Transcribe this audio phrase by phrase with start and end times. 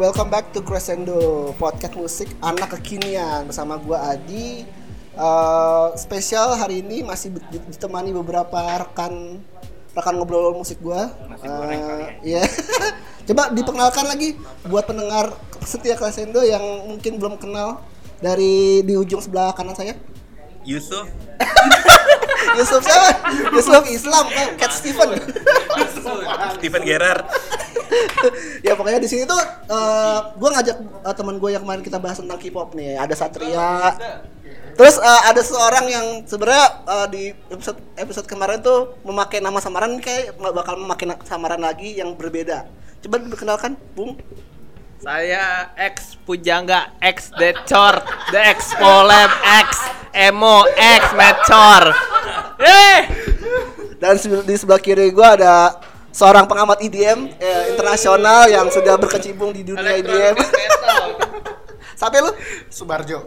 [0.00, 4.64] welcome back to Crescendo Podcast Musik Anak Kekinian bersama gua Adi.
[5.10, 9.36] Eh, spesial hari ini masih di- ditemani beberapa rekan
[9.92, 11.12] rekan ngobrol musik gua.
[11.28, 12.10] Nasi goreng kali ya.
[12.24, 12.42] Iya.
[13.28, 17.84] Coba diperkenalkan lagi buat pendengar setia Crescendo yang mungkin belum kenal
[18.24, 19.92] dari di ujung sebelah kanan saya.
[20.64, 21.08] Yusuf
[22.58, 23.08] Yusuf siapa?
[23.52, 24.48] Yusuf Islam, kan?
[24.60, 25.08] Cat Steven.
[26.56, 27.24] Steven Gerrard
[28.66, 29.40] ya pokoknya di sini tuh
[29.70, 32.96] eh gue ngajak eh, teman gue yang kemarin kita bahas tentang K-pop nih.
[32.98, 33.94] Ada Satria.
[34.74, 39.98] Terus eh, ada seorang yang sebenarnya eh, di episode episode kemarin tuh memakai nama samaran
[39.98, 42.66] kayak bakal memakai samaran lagi yang berbeda.
[43.00, 44.16] Coba diperkenalkan Bung.
[45.00, 48.04] Saya X Pujangga X Decor
[48.36, 49.32] The X Polem
[49.64, 49.80] X
[50.12, 51.88] Emo X Mecor
[52.60, 53.00] Eh
[54.00, 55.76] dan di sebelah kiri gue ada
[56.10, 60.36] seorang pengamat EDM eh, internasional yang sudah berkecimpung di dunia EDM
[61.94, 62.32] sampai lu
[62.70, 63.26] Subarjo.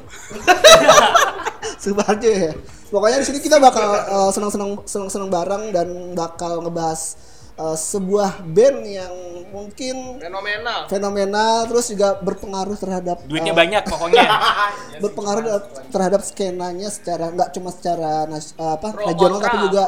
[1.84, 2.52] Subarjo ya.
[2.94, 7.16] Pokoknya di sini kita bakal eh, senang-senang senang-senang bareng dan bakal ngebahas
[7.54, 9.14] eh, sebuah band yang
[9.54, 14.26] mungkin Fenomenal fenomenal terus juga berpengaruh terhadap duitnya eh, banyak pokoknya
[15.04, 19.58] berpengaruh terhadap- terhadap skenanya secara nggak cuma secara nas- eh, apa Pro regional kontra, tapi
[19.70, 19.84] juga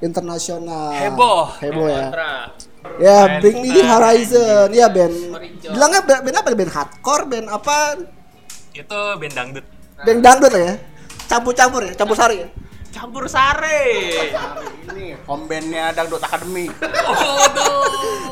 [0.00, 0.92] internasional.
[0.92, 1.42] Heboh.
[1.58, 2.04] Heboh ya.
[2.08, 2.32] Kontra
[2.98, 4.68] Ya, Bring Me The Horizon.
[4.74, 5.14] Ya band.
[5.14, 5.70] Horizon.
[5.70, 6.48] Bilangnya band, band apa?
[6.52, 7.76] Band hardcore, band apa?
[8.72, 9.64] itu band dangdut
[10.02, 10.74] Band dangdut lah ya.
[11.30, 12.48] Campur-campur ya, campur sari ya.
[12.92, 13.80] Campur sare
[14.92, 16.68] Ini home bandnya Dangdut Academy.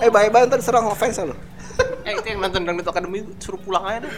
[0.01, 1.37] Eh, bye-bye ntar serang offense lo.
[2.05, 4.13] Eh itu yang nonton Dangdut Academy suruh pulang aja deh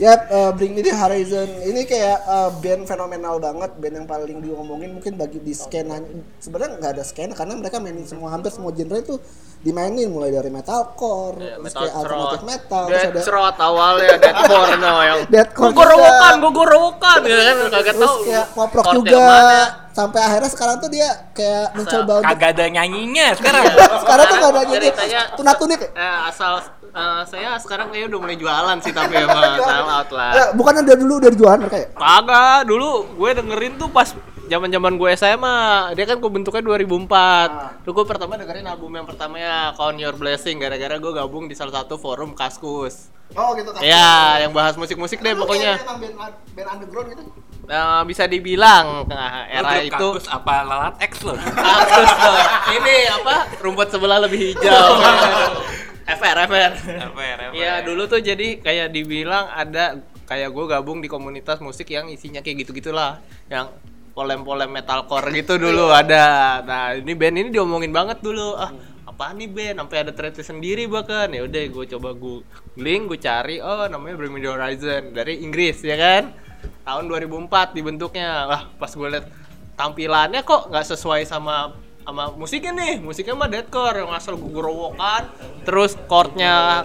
[0.00, 4.40] Ya, eh, Bring Me The Horizon ini kayak eh, band fenomenal banget, band yang paling
[4.40, 6.00] diomongin mungkin bagi di skena.
[6.40, 9.20] Sebenarnya nggak ada skena karena mereka mainin semua hampir semua genre itu
[9.60, 15.18] dimainin mulai dari metalcore, kayak alternative metal, terus Dead ada Throat awalnya Deadcore no yang
[15.28, 16.42] Deathcore Gogorowokan juga.
[16.42, 19.28] Gogorowokan ya kan kagak terus tahu kayak pop rock chord yang juga.
[19.90, 23.62] Sampai akhirnya sekarang tuh dia kayak mencoba untuk kagak ada nyanyinya sekarang
[24.00, 25.88] sekarang tuh nggak ada Ceritanya- tunat-tunit ya?
[25.92, 26.52] Eh, asal
[26.90, 30.30] eh, saya sekarang kayaknya udah mulai jualan sih tapi emang sell out lah.
[30.32, 31.68] Eh, bukan dari dulu udah jualan ya?
[31.92, 34.08] Kagak, dulu gue dengerin tuh pas
[34.50, 35.94] zaman-zaman gue SMA.
[35.94, 37.86] Dia kan gue bentuknya 2004.
[37.86, 41.80] Tuh gue pertama dengerin album yang pertamanya Count Your Blessing gara-gara gue gabung di salah
[41.80, 43.14] satu forum Kaskus.
[43.38, 43.78] Oh gitu kan.
[43.78, 45.78] Ya, yang bahas musik-musik deh pokoknya.
[45.78, 47.22] Emang band, band underground gitu.
[47.70, 52.36] Nah, bisa dibilang nah, era itu kaktus apa lalat X lo Kaktus tuh.
[52.82, 53.36] Ini apa?
[53.62, 54.98] Rumput sebelah lebih hijau.
[56.18, 56.72] FR, FR.
[57.54, 62.42] Iya dulu tuh jadi kayak dibilang ada kayak gue gabung di komunitas musik yang isinya
[62.42, 63.70] kayak gitu gitulah yang
[64.12, 66.60] polem-polem metalcore gitu dulu ada.
[66.66, 68.58] Nah ini band ini diomongin banget dulu.
[68.58, 68.72] Ah
[69.06, 69.76] apa nih band?
[69.84, 71.30] Sampai ada thread sendiri bahkan.
[71.30, 75.80] Ya udah gue coba googling gue cari oh namanya Bring Me The Horizon dari Inggris
[75.84, 76.34] ya kan?
[76.84, 78.48] Tahun 2004 dibentuknya.
[78.50, 79.26] Wah pas gue liat
[79.78, 82.94] tampilannya kok nggak sesuai sama sama musiknya nih.
[82.98, 85.30] Musiknya mah deathcore yang asal gugurwokan
[85.62, 86.82] terus chordnya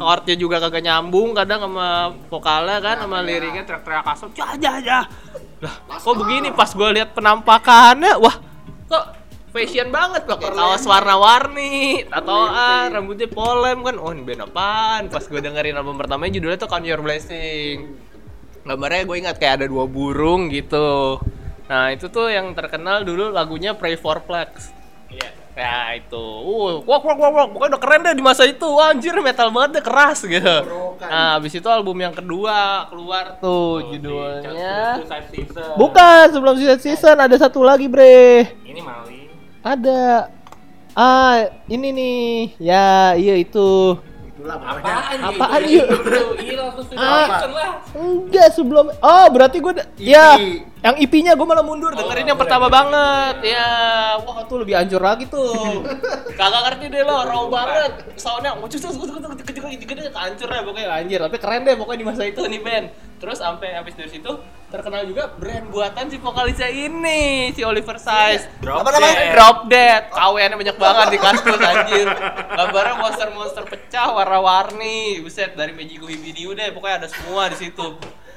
[0.00, 5.04] chordnya juga kagak nyambung kadang sama vokalnya kan sama liriknya teriak-teriak asal jah jah jah
[5.62, 8.18] lah kok begini pas gue lihat penampakannya?
[8.18, 8.36] Wah
[8.90, 9.04] kok
[9.54, 13.96] fashion banget pakai kaos warna-warni tatoan rambutnya polem kan?
[14.02, 15.02] Oh ini band apaan?
[15.06, 17.94] Pas gue dengerin album pertamanya judulnya tuh Count Your Blessing.
[18.66, 21.18] Gambarnya gue ingat kayak ada dua burung gitu.
[21.70, 24.74] Nah itu tuh yang terkenal dulu lagunya Pray for Plex
[25.12, 26.24] iya ya itu.
[26.42, 27.44] Uh wah wah wah wah.
[27.48, 28.64] Pokoknya udah keren deh di masa itu.
[28.64, 30.56] Wah, anjir metal banget deh keras gitu.
[30.98, 34.96] Nah habis itu album yang kedua keluar tuh judulnya
[35.76, 38.56] bukan sebelum season season ada satu lagi bre.
[38.64, 39.28] Ini Mali
[39.60, 40.32] ada.
[40.92, 42.28] Ah ini nih.
[42.56, 43.96] Ya iya itu.
[44.42, 45.86] Apaan Apaan, yuk?
[46.42, 47.46] iya langsung Ah.
[47.46, 47.72] lah.
[47.94, 49.72] Enggak sebelum Oh berarti gue
[50.02, 50.34] Ya
[50.82, 51.94] Yang IP-nya gue malah mundur.
[51.94, 53.54] Dengerin yang pertama banget.
[53.54, 53.70] Ya
[54.18, 55.86] Wah tuh lebih anjur lagi tuh.
[56.38, 58.18] Kagak ngerti deh lo Raw banget.
[58.18, 60.90] Soundnya Wah cus cus cus cus cus cus cus Hancur deh pokoknya.
[60.90, 62.86] Anjir Tapi keren deh pokoknya di masa itu nih band
[63.22, 64.32] Terus sampai habis dari situ
[64.74, 68.50] Terkenal juga brand buatan si vokalisnya ini Si Oliver Size.
[68.58, 69.14] Drop Apa namanya?
[69.14, 69.30] Dead.
[69.38, 70.02] Drop Dead.
[70.10, 72.08] KWN banyak banget di kaskus anjir.
[72.58, 75.22] Gambarnya monster-monster pecah warna-warni.
[75.22, 77.86] Buset dari Magic Video deh Pokoknya ada semua di situ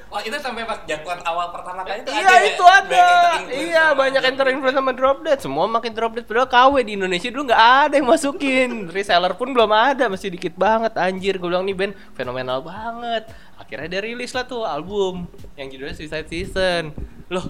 [0.10, 2.48] oh itu sampai pas jatuhan awal pertama kali itu Iya ada ya?
[2.50, 2.86] itu ada.
[2.86, 5.40] Banyak inter-influence Iya banyak drop yang terinfluence sama drop dead.
[5.42, 6.25] Semua makin drop dead.
[6.25, 8.69] Padahal KW di Indonesia dulu nggak ada yang masukin.
[8.96, 10.94] Reseller pun belum ada, masih dikit banget.
[10.96, 13.28] Anjir, gue bilang nih band fenomenal banget.
[13.56, 15.25] Akhirnya dia rilis lah tuh album
[15.56, 16.92] yang judulnya Suicide Season.
[17.31, 17.46] Loh,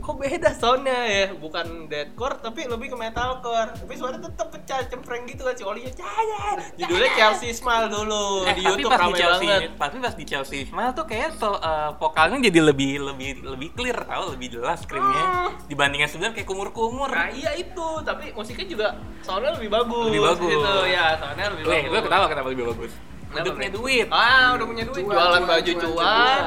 [0.00, 5.24] kok beda soundnya ya bukan deathcore tapi lebih ke metalcore tapi suaranya tetap pecah cempreng
[5.24, 9.04] gitu kan si Olinya cahaya judulnya Chelsea Smile dulu Eh, di tapi YouTube pas di
[9.04, 12.92] ramai Chelsea, banget tapi pas di Chelsea Smile tuh kayak so, eh, vokalnya jadi lebih
[13.02, 15.52] lebih lebih clear tau, lebih jelas screamnya Hmm.
[15.66, 17.06] dibandingkan sebelumnya kayak kumur-kumur.
[17.06, 18.86] Nah iya itu, tapi musiknya juga
[19.20, 20.06] soundnya lebih bagus.
[20.08, 20.50] Lebih bagus.
[20.50, 21.90] Gitu ya, soundnya lebih Weh, bagus.
[21.90, 22.92] gue ketawa kenapa lebih bagus.
[23.30, 24.06] Udah punya duit.
[24.10, 26.42] Ah, udah punya duit, jualan baju cuan.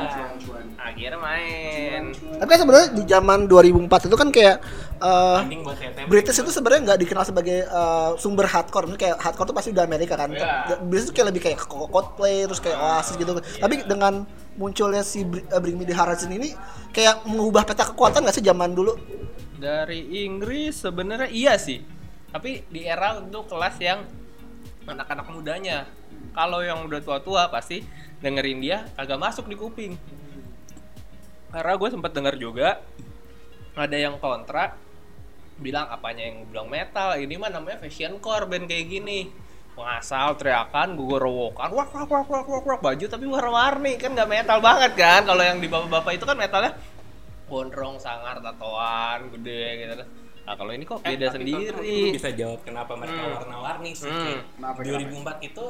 [0.84, 2.12] Akhirnya main.
[2.12, 4.56] Tapi kan sebenarnya di zaman 2004 itu kan kayak
[5.00, 5.98] eh, CTP.
[6.12, 9.84] British itu sebenarnya nggak dikenal sebagai eh, sumber hardcore, Maksudnya kayak hardcore tuh pasti udah
[9.88, 10.36] Amerika kan.
[10.36, 10.84] Iya.
[10.84, 13.32] British tuh kayak lebih kayak Coldplay terus kayak Oasis gitu.
[13.40, 14.28] Tapi dengan
[14.60, 16.52] munculnya si eh, Bring Me The Horizon ini
[16.92, 19.00] kayak mengubah peta kekuatan nggak sih zaman dulu?
[19.56, 21.80] Dari Inggris sebenarnya iya sih.
[22.28, 24.04] Tapi di era untuk kelas yang
[24.84, 25.88] anak-anak mudanya.
[26.34, 27.86] Kalau yang udah tua-tua pasti
[28.20, 29.94] dengerin dia agak masuk di kuping.
[31.50, 32.82] Karena gue sempat denger juga
[33.74, 34.74] ada yang kontra
[35.56, 39.30] bilang apanya yang bilang metal ini mah namanya fashion core band kayak gini
[39.74, 44.30] ngasal teriakan gue rowokan wak wak wak wak wak wak baju tapi warna-warni kan nggak
[44.30, 46.74] metal banget kan kalau yang di bapak-bapak itu kan metalnya
[47.46, 49.94] gondrong sangar tatoan gede gitu
[50.44, 53.34] nah kalau ini kok Eh, beda tapi kalau sendiri bisa jawab kenapa mereka Hmm.
[53.40, 54.10] warna-warni sih.
[54.10, 54.26] Hmm.
[54.28, 55.66] Kayak Kenapa, 2004 itu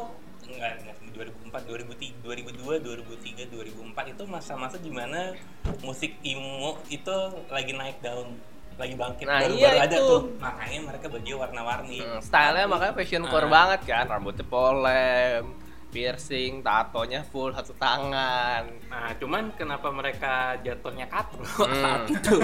[0.54, 5.34] enggak, enggak 2004, 2003, 2002, 2003, 2004 itu masa-masa di mana
[5.80, 7.18] musik emo itu
[7.48, 8.34] lagi naik daun,
[8.76, 10.08] lagi bangkit Nah, baru, iya baru ada itu.
[10.08, 10.22] tuh.
[10.38, 11.98] Makanya mereka baju warna-warni.
[12.00, 13.52] Hmm, stylenya makanya fashion core Ah.
[13.52, 15.44] banget kan rambutnya polem
[15.94, 21.69] piercing tatonya full satu tangan Nah, cuman kenapa mereka jatuhnya katro Hmm.
[21.75, 22.38] saat itu?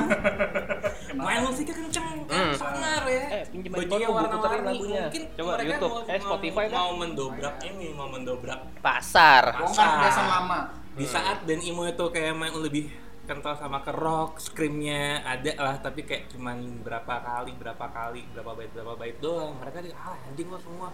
[1.11, 2.53] Main musiknya kenceng, kan Hmm.
[2.53, 3.25] sangar ya.
[3.31, 4.65] Eh, pinjem Bajunya warna-warni.
[4.67, 5.03] lagunya.
[5.03, 5.91] Mungkin Coba mereka YouTube.
[5.91, 10.59] mau, Eh, Spotify mau, mau mendobrak ini, mau mendobrak pasar Bongkar kebiasaan lama.
[10.91, 12.85] di saat band emo itu kayak main lebih
[13.23, 18.51] kental sama ke rock, screamnya ada lah tapi kayak cuman berapa kali, berapa kali, berapa
[18.53, 19.53] bait, berapa bait doang.
[19.55, 20.89] Mereka di ah anjing lo semua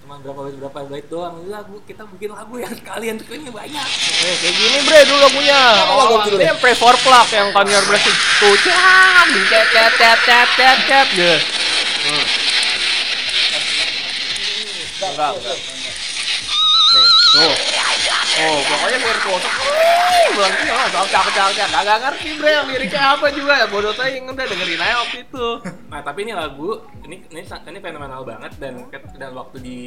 [0.00, 3.86] cuma berapa bait berapa bait doang Ini lagu kita bikin lagu yang kalian screamnya banyak
[4.20, 5.60] Eh, kayak gini bre dulu lagunya.
[5.60, 6.36] lagu Oh, dulu?
[6.36, 10.78] ini yang Pray for Plug yang Kanye West itu cang, cet cet cet cet cet
[10.84, 11.34] cet gitu.
[12.00, 12.24] Hmm.
[15.00, 15.56] Enggak, enggak.
[16.90, 17.52] Nih, tuh.
[18.30, 19.48] Oh, pokoknya virtuoso.
[19.50, 21.68] Wih, Bilang sih, oh, cak cak cak cak.
[21.74, 23.66] Agak ngerti bre yang liriknya apa juga.
[23.66, 25.46] Bodoh tadi yang udah dengerin aja waktu itu.
[25.90, 26.68] Nah tapi ini lagu
[27.02, 28.86] ini ini ini fenomenal banget dan
[29.18, 29.78] dan waktu di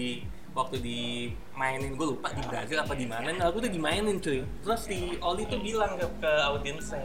[0.54, 4.44] waktu dimainin gue lupa di Brazil apa di mana ini lagu tuh dimainin cuy.
[4.44, 7.02] Terus si Oli tuh bilang ke, ke audiensnya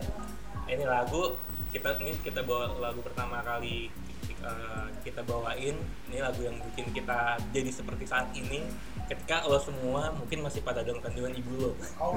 [0.69, 1.39] ini lagu
[1.73, 3.89] kita ini kita bawa lagu pertama kali
[4.45, 5.77] eh, kita bawain
[6.09, 8.65] ini lagu yang bikin kita jadi seperti saat ini
[9.09, 11.71] ketika lo semua mungkin masih pada dalam kandungan ibu lo.
[11.99, 12.15] Oh,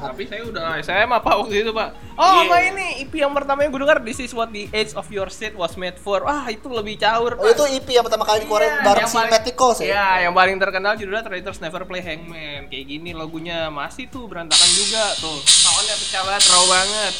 [0.00, 1.90] tapi saya udah SMA pak waktu itu pak.
[2.14, 2.40] Oh, Iya.
[2.44, 5.26] sama ini EP yang pertama yang gue dengar This is what the age of your
[5.26, 6.22] seat was made for.
[6.22, 7.34] Wah itu lebih caur.
[7.34, 9.86] Oh itu EP yang pertama kali Iya, bareng yang si paling- Metikos ya.
[9.88, 12.66] Iya, yang paling terkenal judulnya Traitors Never Play Hangman.
[12.66, 15.42] Kayak gini lagunya masih tuh berantakan juga tuh.
[15.42, 17.12] Soundnya pecah banget, raw banget.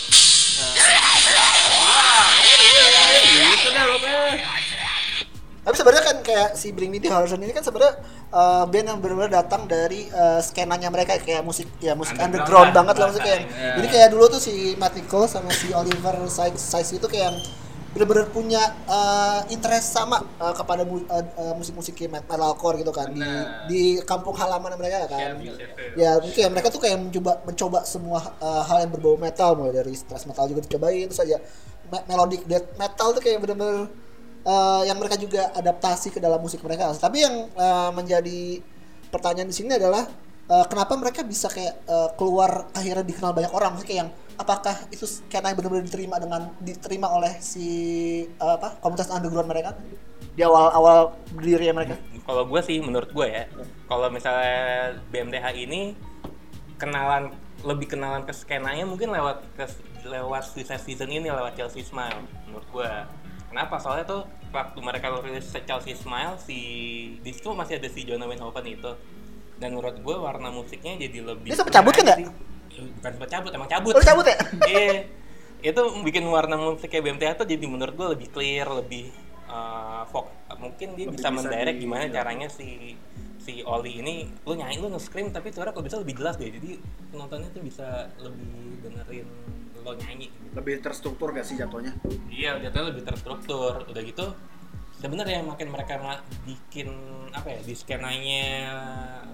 [0.52, 0.74] Nah.
[1.72, 2.28] Wah,
[3.48, 4.22] gitu dah pokoknya.
[5.62, 8.02] Tapi sebenarnya kan kayak si Bring Me The Horizon ini kan sebenarnya
[8.34, 12.70] eh, band yang benar-benar datang dari eh, skenanya mereka kayak musik ya musik underground, Underground
[12.74, 13.40] banget lah musik kayak.
[13.46, 13.72] Iya.
[13.78, 17.38] Jadi kayak dulu tuh si Matt Nichols sama si Oliver Sykes, itu kayak yang
[17.92, 18.58] benar-benar punya
[18.88, 23.22] eh, interest sama eh, kepada mu- eh, eh, musik-musik kayak metalcore gitu kan di
[23.70, 25.38] di kampung halaman mereka kan.
[25.38, 25.94] Sheffield.
[25.94, 29.94] Ya mungkin mereka tuh kayak mencoba mencoba semua eh, hal yang berbau metal mulai dari
[29.94, 31.38] thrash metal juga dicobain terus aja
[31.86, 33.86] me- melodic death metal tuh kayak bener-bener
[34.42, 36.90] eh, yang mereka juga adaptasi ke dalam musik mereka.
[36.94, 38.60] Tapi yang eh, menjadi
[39.08, 40.06] pertanyaan di sini adalah
[40.50, 43.78] eh, kenapa mereka bisa kayak eh, keluar akhirnya dikenal banyak orang?
[43.78, 47.66] Maksudnya kayak yang apakah itu yang benar-benar diterima dengan diterima oleh si
[48.26, 49.74] eh, apa komunitas underground mereka
[50.32, 51.96] di awal-awal berdirinya mereka?
[52.22, 53.44] kalau gue sih menurut gue ya
[53.90, 55.98] kalau misalnya BMTH ini
[56.78, 59.66] kenalan lebih kenalan ke skenanya mungkin lewat ke
[60.06, 62.90] lewat sisa season ini lewat Chelsea Smile menurut gue
[63.52, 66.58] kenapa soalnya tuh waktu mereka rilis Chelsea Smile si
[67.16, 68.90] di situ masih ada si Jonah Winhoven itu
[69.56, 72.18] dan menurut gue warna musiknya jadi lebih Dia sempet cabut kan nggak?
[72.18, 72.26] sih.
[72.72, 74.36] Eh, bukan sempat cabut emang cabut Lu cabut ya?
[74.72, 75.04] iya
[75.62, 79.12] itu bikin warna musiknya BMTH tuh jadi menurut gue lebih clear lebih
[79.46, 82.12] uh, fok- mungkin dia Lebih bisa bisa mendirect di- gimana iya.
[82.12, 82.96] caranya si
[83.38, 86.78] si Oli ini lu nyanyi lu nge-scream tapi suara kalau bisa lebih jelas deh jadi
[87.10, 89.26] penontonnya tuh bisa lebih dengerin
[89.82, 91.92] lo nyanyi Lebih terstruktur gak sih jatuhnya?
[92.30, 94.26] iya jatuhnya lebih terstruktur udah gitu
[95.02, 95.98] sebenarnya makin mereka
[96.46, 96.86] bikin
[97.34, 98.46] apa ya di skenanya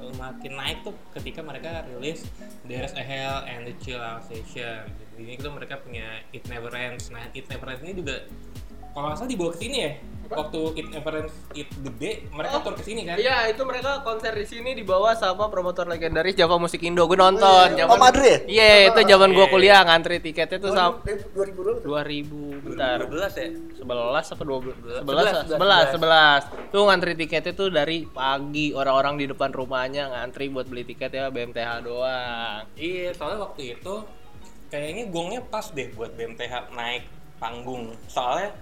[0.00, 2.24] semakin naik tuh ketika mereka rilis
[2.64, 4.88] There's a Hell and the Chill Out Station.
[4.88, 7.12] Jadi ini tuh mereka punya It Never Ends.
[7.12, 8.24] Nah, It Never Ends ini juga
[8.98, 9.92] kalau nggak salah dibawa ke sini ya.
[10.28, 12.64] Waktu It Never Ends It gede, mereka Oh.
[12.68, 13.16] tur ke sini kan.
[13.16, 17.08] Iya, itu mereka konser di sini dibawa sama promotor legendaris Java Musik Indo.
[17.08, 17.72] Gue nonton.
[17.88, 19.52] Oh, Madrid Iya, itu zaman gua Iya.
[19.56, 21.80] kuliah ngantri tiketnya tuh sama 2000 berapa tuh?
[21.80, 23.08] 2000 bentar.
[23.08, 23.48] 12 ya.
[23.80, 24.76] 11 apa 12?
[24.76, 26.40] 11, 11, 11, 11.
[26.68, 31.32] Tuh ngantri tiketnya tuh dari pagi orang-orang di depan rumahnya ngantri buat beli tiket ya
[31.32, 32.68] BMTH doang.
[32.76, 33.94] Iya, soalnya waktu itu
[34.68, 37.08] kayaknya gongnya pas deh buat BMTH naik
[37.40, 37.96] panggung.
[38.04, 38.52] Soalnya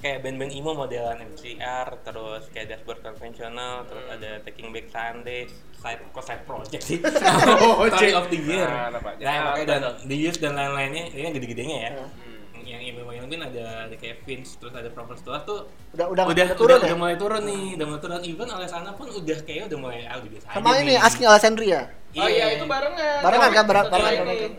[0.00, 4.16] kayak band-band emo modelan MCR, terus kayak Dashboard Conventional, terus Hmm.
[4.16, 6.98] ada Taking Back Sundays, side kok side project sih.
[7.60, 8.64] Oh, Story of the Year.
[8.64, 9.22] Nah, apa aja.
[9.22, 9.80] Nah, makanya dan.
[10.02, 11.90] The Years dan lain-lainnya, ini yang gede-gedenya ya.
[11.94, 12.18] Hmm.
[12.60, 16.24] Yang emo yang lain ada ada kayak Vince, terus ada Proper Stars tuh Udah udah,
[16.28, 16.86] udah, udah turun udah, ya?
[16.86, 18.20] udah mulai turun nih, udah mulai turun.
[18.22, 20.96] Even Alessandra pun udah kayak udah mulai ah udah biasa Sama aja ini nih.
[21.00, 21.80] Asking Alessandria.
[22.14, 23.20] Oh iya, itu barengan.
[23.20, 24.52] Barengan kan barengan Iya, barengan.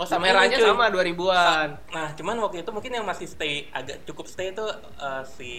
[0.00, 0.68] Oh, sama Kameranya ini, cuy.
[0.72, 1.68] sama 2000-an.
[1.92, 4.64] Nah, cuman waktu itu mungkin yang masih stay agak cukup stay itu
[4.96, 5.50] eh, si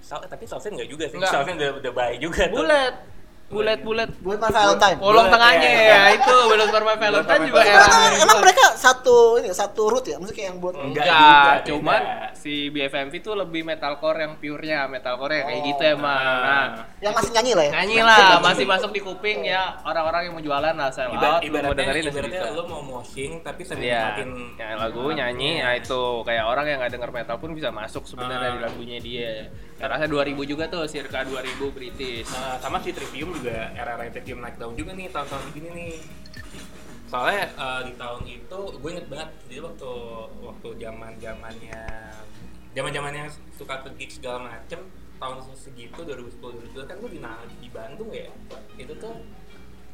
[0.00, 1.20] Sal, tapi Salsen enggak juga sih.
[1.20, 2.64] Salsen udah udah baik juga tuh.
[2.64, 2.94] Bulet.
[3.44, 4.08] Bulet bulet.
[4.18, 4.98] Buat My Valentine.
[4.98, 5.84] Kolong Bulet, tengahnya ya.
[5.84, 8.22] ya, itu belum Forma Valentine juga Emang, era emang, 2000-an.
[8.24, 10.16] emang mereka satu ini satu root ya?
[10.16, 15.46] Maksudnya yang buat Enggak Enggak, cuman si BFMV tuh lebih metalcore yang pure-nya, metalcore yang
[15.46, 16.18] kayak Oh, gitu emang.
[16.42, 16.66] Nah,
[16.98, 17.72] yang masih nyanyi lah ya?
[17.74, 21.40] nyanyi lah, masih masuk di kuping ya orang-orang yang mau jualan lah sell Ibarat, out,
[21.40, 25.50] lu mau ibaratnya, dengerin ibaratnya lo mau moshing tapi sambil Iya, makin ya, lagu nyanyi,
[25.60, 28.52] nah itu kayak orang yang nggak denger metal pun bisa masuk sebenarnya Ah.
[28.52, 29.32] di lagunya dia.
[29.74, 32.30] Saya rasa 2000 juga tuh, circa 2000 British.
[32.30, 35.94] Nah, sama si Trivium juga era-era Trivium naik daun juga nih tahun-tahun begini nih.
[37.04, 39.90] Soalnya eh, di tahun itu gue inget banget jadi waktu
[40.40, 41.82] waktu zaman zamannya
[42.74, 44.82] zaman zamannya suka ke gig segala macem
[45.14, 47.20] tahun segitu 2010 2012 kan gue di
[47.60, 48.26] di Bandung ya
[48.74, 49.14] itu tuh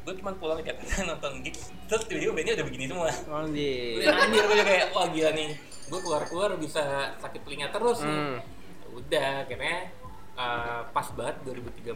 [0.01, 4.01] gue cuma pulang ke Jakarta nonton gigs terus tiba-tiba bandnya udah begini semua Oh, di.
[4.01, 6.81] Udah anjir gue kayak wah gila nih gue keluar-keluar bisa
[7.21, 8.37] sakit telinga terus nih Hmm.
[8.93, 9.77] Udah akhirnya
[10.33, 11.95] uh, pas banget 2013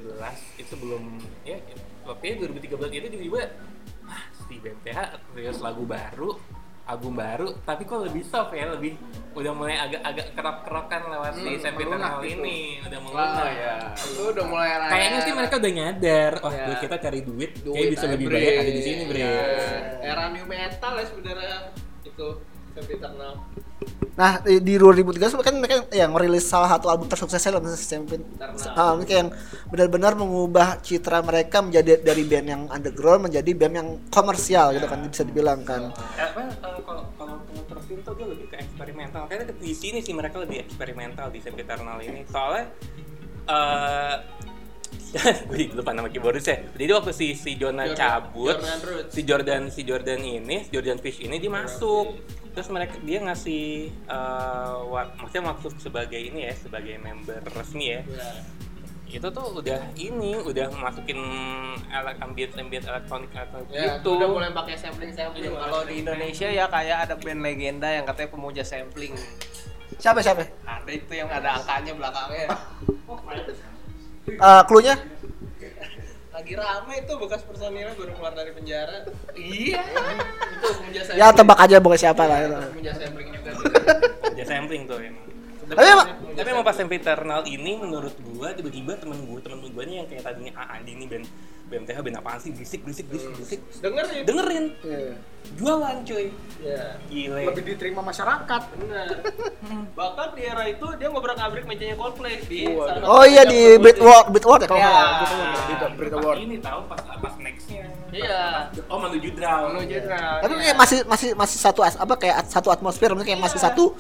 [0.58, 1.04] itu belum
[1.44, 1.58] ya
[2.04, 3.42] waktu itu 2013 itu tiba-tiba
[4.06, 4.98] ah si BMTH
[5.34, 6.38] rilis lagu baru
[6.86, 8.94] album baru tapi kok lebih soft ya lebih
[9.34, 12.38] udah mulai agak-agak kerap-kerokan lewat si Hmm, Eternal gitu.
[12.38, 13.76] ini udah Wah, melunak ya.
[13.98, 14.92] Itu udah mulai raya.
[14.94, 16.64] kayaknya sih mereka udah nyadar wah Ya.
[16.64, 19.34] duit kita cari duit, Duit kayak bisa lebih banyak ada di sini bre Iya.
[20.06, 21.58] Era new metal ya sebenarnya
[22.06, 22.28] itu
[24.16, 28.24] Nah, di, di 2013 kan mereka yang merilis salah satu album tersuksesnya Eternal.
[28.72, 29.30] Ah, ini kayak yang
[29.68, 35.04] benar-benar mengubah citra mereka menjadi dari band yang underground menjadi band yang komersial gitu kan
[35.04, 35.92] bisa dibilang kan.
[36.16, 37.36] Eh, apa eh, kalau kalau
[37.68, 39.28] terus itu dia lebih ke eksperimental.
[39.28, 42.24] Kayaknya di sini sih mereka lebih eksperimental di Sam Eternal ini.
[42.32, 42.66] Soalnya
[43.46, 44.16] eh
[45.48, 49.62] gue lupa nama keyboardis ya jadi waktu si si Jonah Jordan- cabut Jordan si Jordan
[49.72, 52.20] si Jordan ini si Jordan Fish ini dia masuk
[52.56, 58.02] terus mereka dia ngasih eh wa- maksudnya masuk sebagai ini ya sebagai member resmi ya
[58.08, 58.32] Ya.
[59.14, 61.20] itu tuh udah ini udah masukin
[61.90, 65.48] alat ambient ambient elektronik elektronik gitu itu udah mulai pakai sampling sampling.
[65.48, 65.94] Mulai Kalau di.
[66.00, 69.14] Indonesia ya kayak ada band legenda yang katanya pemuja sampling.
[69.96, 70.44] Siapa siapa?
[70.62, 72.48] Ada itu yang ada angkanya belakangnya.
[74.28, 74.96] Eh cluenya?
[76.36, 79.08] Lagi rame itu bekas personilnya baru keluar dari penjara.
[79.40, 79.80] Iya.
[80.60, 81.16] itu sampling.
[81.16, 82.56] Ya tebak aja bukan siapa lah itu.
[82.76, 83.52] Pemuja sampling juga.
[84.36, 85.26] Dia sampling tuh emang.
[85.66, 89.88] Tapi emang Tapi emang pas sampai Eternal ini menurut gua tiba-tiba temen gua temen gua
[89.88, 91.26] nih yang kayak tadinya ah anjing nih band
[91.66, 94.22] BMTH band apaan sih berisik berisik berisik berisik Denger ya?
[94.22, 95.14] dengerin Iya.
[95.56, 96.26] jualan cuy
[96.58, 96.86] Iya.
[97.06, 98.62] gile Lebih diterima masyarakat.
[98.76, 99.08] Benar.
[99.98, 104.26] Bahkan di era itu dia ngobrak-abrik mejanya Coldplay di Oh satu iya di dua Beatward,
[104.30, 104.88] Beatward ya kalau Ya.
[104.88, 105.10] nggak.
[105.66, 105.86] Gitu.
[105.86, 106.38] Pas award.
[106.40, 108.42] ini tahu pas pas nextnya Iya.
[108.86, 110.34] oh menuju draw Menuju draw.
[110.42, 110.62] Tapi Iya.
[110.64, 113.94] kayak masih masih masih satu apa kayak at- satu atmosfer, maksudnya kayak masih satu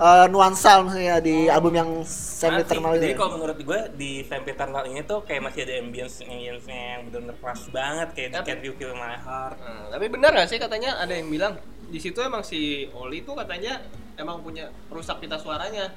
[0.00, 2.64] eh, nuansa maksudnya di album yang Masih.
[2.64, 3.14] Eternal Jadi ini.
[3.14, 7.36] kalau menurut gue di Sam Eternal ini tuh kayak masih ada ambience ambience yang benar-benar
[7.36, 9.56] keras banget kayak di Tapi- Can You Feel My Heart.
[9.60, 13.36] Nah, tapi benar gak sih katanya ada yang bilang di situ emang si Oli tuh
[13.36, 13.82] katanya
[14.16, 15.92] emang punya rusak pita suaranya.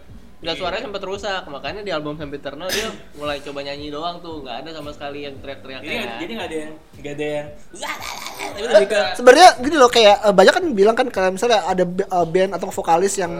[0.51, 0.59] Iya.
[0.59, 4.57] suaranya sempat rusak, makanya di album Sam Eternal dia mulai coba nyanyi doang tuh, nggak
[4.67, 5.88] ada sama sekali yang teriak-teriaknya.
[5.88, 7.47] Jadi jadi nggak ada yang nggak ada yang
[8.91, 12.51] ke Sebenarnya gini loh kayak eh, banyak kan bilang kan kalau misalnya ada eh, band
[12.59, 13.31] atau vokalis yang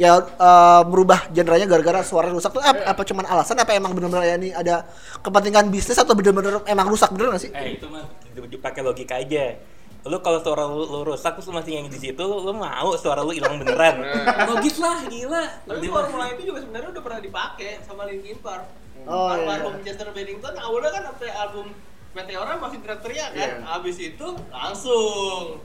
[0.00, 4.24] ya eh, merubah genrenya gara-gara suara rusak tuh apa, apa cuman alasan apa emang benar-benar
[4.24, 4.84] ya ini ada
[5.20, 7.50] kepentingan bisnis atau benar-benar emang rusak bener gak sih?
[7.52, 8.04] eh itu mah
[8.36, 9.75] dipakai logika aja.
[10.06, 12.90] Lu kalau suara lu, lu rusak terus lu masih nyanyi di situ, lu, lu mau
[12.94, 14.00] suara lu hilang beneran.
[14.48, 15.42] Logis lah, gila.
[15.64, 18.66] Tapi formula itu juga sebenarnya udah pernah dipakai sama Linkin Park.
[19.02, 19.38] Oh, iya.
[19.38, 21.66] Almarhum Chester Bennington awalnya kan sampai album
[22.10, 23.76] Meteora masih teriak-teriak kan Iya.
[23.76, 25.60] abis itu langsung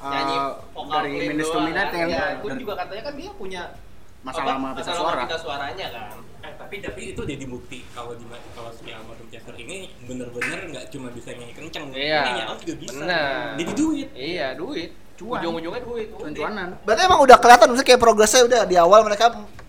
[0.00, 1.98] nyanyi Eh, vokal dari Minus doang Midnight kan.
[1.98, 3.62] yang ya, dari- pun juga katanya kan dia punya
[4.20, 5.22] Masalah sama pita suara.
[5.24, 9.52] pita suaranya kan Eh, tapi tapi itu jadi bukti kalau di kalau si almarhum Chester
[9.54, 12.20] ini bener-bener nggak cuma bisa nyanyi kenceng, Iya.
[12.22, 12.96] nyanyi out juga bisa.
[12.96, 13.44] Bener.
[13.56, 14.08] Jadi duit.
[14.10, 15.36] iya duit Cuan.
[15.36, 16.68] ujung-ujungnya duit Cuan-cuanan.
[16.80, 19.24] Berarti emang udah kelihatan maksudnya kayak progresnya udah di awal mereka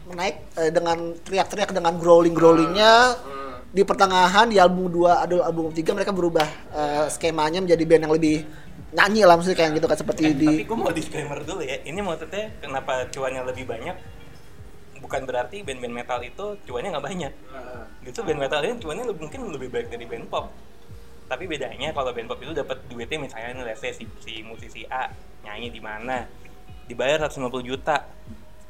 [0.10, 3.56] naik eh, dengan teriak-teriak dengan growling-growlingnya Hmm.
[3.70, 8.14] di pertengahan di album 2 ada album 3 mereka berubah eh, skemanya menjadi band yang
[8.14, 8.48] lebih
[8.92, 11.80] nyanyi lah maksudnya kayak gitu kan seperti Eh, di Tapi gue mau disclaimer dulu ya.
[11.82, 13.96] Ini maksudnya kenapa cuannya lebih banyak?
[15.02, 17.34] Bukan berarti band-band metal itu cuannya nggak banyak.
[18.02, 20.46] Gitu band metal ini cuannya lebih, mungkin lebih baik dari band pop.
[21.26, 24.86] Tapi bedanya kalau band pop itu dapat duitnya misalnya nih let's say si, si musisi
[24.86, 25.10] A
[25.42, 26.30] nyanyi di mana
[26.86, 28.06] dibayar 150 juta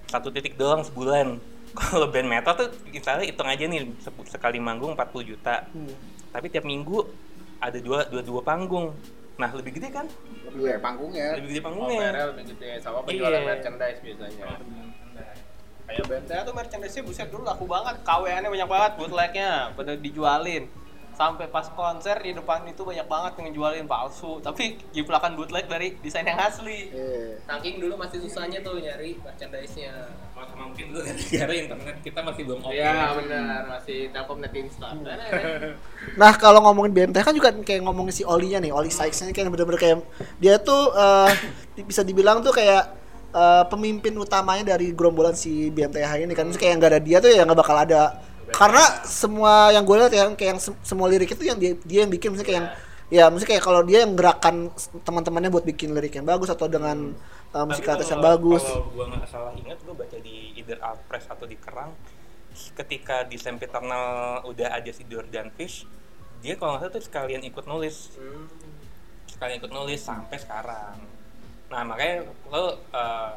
[0.08, 1.40] satu titik doang sebulan.
[1.72, 5.64] Kalau band metal tuh misalnya hitung aja nih se- sekali manggung 40 juta.
[6.30, 7.00] Tapi tiap minggu
[7.60, 8.92] ada dua dua dua panggung.
[9.36, 10.04] Nah lebih gede kan?
[10.52, 11.40] Iya, panggungnya.
[11.40, 12.08] Lebih gede Oh, panggungnya.
[12.12, 13.48] PRL lebih gede sama penjualan Iya.
[13.48, 14.48] merchandise biasanya
[15.92, 17.96] kayak BMTA tuh merchandise-nya buset dulu laku banget.
[18.02, 20.66] KWN-nya banyak banget bootleg-nya pada dijualin.
[21.12, 24.40] Sampai pas konser di depan itu banyak banget yang ngejualin palsu.
[24.40, 26.88] Tapi jiplakan bootleg dari desain yang asli.
[26.88, 27.36] Iya.
[27.44, 29.92] saking dulu masih susahnya tuh nyari merchandise-nya.
[30.34, 32.74] Oh, sama mungkin dulu gara-gara internet kita masih belum oke.
[32.74, 35.04] Iya benar masih telkomnet instan
[36.22, 39.52] Nah kalau ngomongin BMTH kan juga kayak ngomongin si Olinya nih, Oli Sykes ini kayak
[39.52, 39.98] bener-bener kayak
[40.40, 41.32] dia tuh eh,
[41.76, 43.01] di- bisa dibilang tuh kayak
[43.32, 47.30] eh, pemimpin utamanya dari gerombolan si BMTH ini kan, Maksudnya kayak nggak ada dia tuh
[47.32, 48.22] ya nggak bakal ada.
[48.52, 52.04] Karena semua yang gue lihat yang kayak yang sem- semua lirik itu yang dia, dia
[52.04, 52.70] yang bikin, maksudnya kayak yang
[53.12, 54.72] ya maksudnya kayak kalau dia yang gerakan
[55.04, 57.12] teman-temannya buat bikin lirik yang bagus atau dengan
[57.52, 58.64] uh, musikalitas yang bagus.
[58.64, 61.92] Kalau gua nggak salah ingat, gua baca di either Alpress atau di Kerang,
[62.76, 65.84] ketika di Sempiternal udah ada si Jordan Fish,
[66.40, 68.16] dia kalau nggak salah tuh sekalian ikut nulis,
[69.28, 71.21] sekalian ikut nulis sampai sekarang.
[71.72, 73.32] Nah makanya lo uh,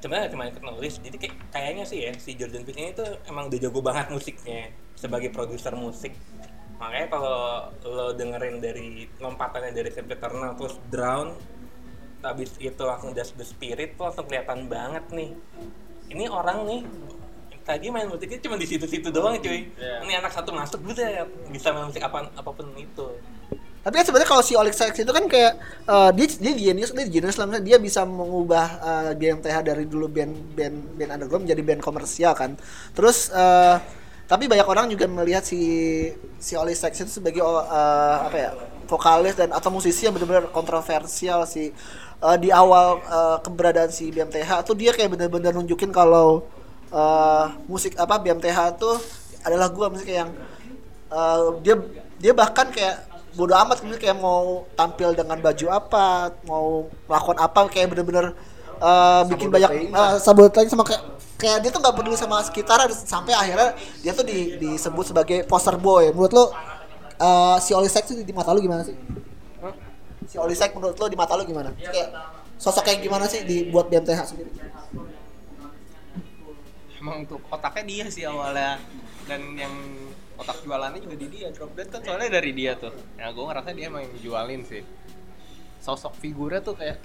[0.00, 3.52] sebenarnya cuma ikut nulis, jadi kayak, kayaknya sih ya si Jordan Fish ini tuh emang
[3.52, 6.16] udah jago banget musiknya sebagai produser musik.
[6.80, 11.36] Makanya kalau lo dengerin dari lompatannya dari Sempiternal terus Drown,
[12.24, 15.30] habis itu langsung Das the Spirit tuh langsung kelihatan banget nih.
[16.10, 16.80] Ini orang nih
[17.64, 19.68] tadi main musiknya cuma di situ-situ doang cuy.
[19.76, 20.04] Iya.
[20.04, 23.06] Ini anak satu masuk bisa bisa main musik apa apa pun itu.
[23.84, 25.52] Tapi kan sebenarnya kalau si Alex Sykes itu kan kayak
[25.84, 27.60] eh, dia dia genius, dia genius lah.
[27.60, 32.56] Dia bisa mengubah eh, BMTH dari dulu band band band underground menjadi band komersial kan.
[32.96, 33.76] Terus eh,
[34.24, 35.60] tapi banyak orang juga melihat si
[36.40, 38.50] si Alex Sykes itu sebagai eh, apa ya
[38.88, 41.68] vokalis dan atau musisi yang benar-benar kontroversial si
[42.24, 46.48] eh, di awal eh, keberadaan si BMTH tuh dia kayak benar-benar nunjukin kalau
[46.88, 48.96] eh, musik apa BMTH tuh
[49.44, 49.92] adalah gua.
[49.92, 50.32] Musik yang
[51.12, 51.76] eh, dia
[52.16, 57.60] dia bahkan kayak bodo amat gitu kayak mau tampil dengan baju apa mau melakukan apa
[57.70, 58.34] kayak bener-bener
[58.78, 61.02] eh, bikin banyak uh, sabotage sama kayak
[61.44, 65.76] kayak dia tuh nggak peduli sama sekitar sampai akhirnya dia tuh di, disebut sebagai poster
[65.76, 66.08] boy.
[66.14, 66.44] Menurut lo
[67.20, 68.96] eh, si Oli Sykes tuh di mata lo gimana sih?
[70.30, 71.74] Si Oli Sykes menurut lo di mata lo gimana?
[71.76, 72.14] Kayak
[72.56, 74.50] sosok kayak gimana sih dibuat BMTH sendiri?
[76.96, 78.80] Emang untuk otaknya dia sih awalnya.
[79.28, 79.74] Dan yang
[80.34, 82.94] otak jualannya juga di dia drop dead kan soalnya dari dia tuh.
[83.18, 84.82] Ya gue ngerasa dia emang yang jualin sih.
[85.78, 86.98] Sosok figurnya tuh kayak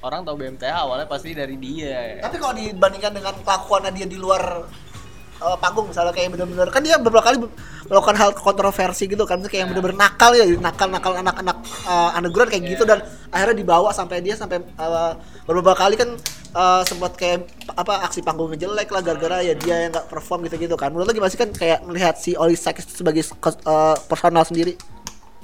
[0.00, 2.20] orang tahu BMTH awalnya pasti dari dia.
[2.22, 4.64] Tapi kalau dibandingkan dengan kelakuannya dia di luar
[5.40, 7.40] eh, panggung misalnya kayak bener-bener kan dia beberapa kali
[7.90, 11.56] melakukan hal kontroversi gitu kan kayak yang bener-bener nakal ya nakal-nakal anak-anak
[11.88, 15.12] eh, underground kayak gitu dan akhirnya dibawa sampai dia sampai eh,
[15.48, 16.14] beberapa kali kan
[16.54, 20.74] eh, sempat kayak apa aksi panggungnya jelek lah gara-gara ya dia yang nggak perform gitu-gitu
[20.74, 20.90] kan.
[20.90, 24.74] Menurut lo gimana sih kan kayak melihat si Oli Sykes sebagai eh, personal sendiri?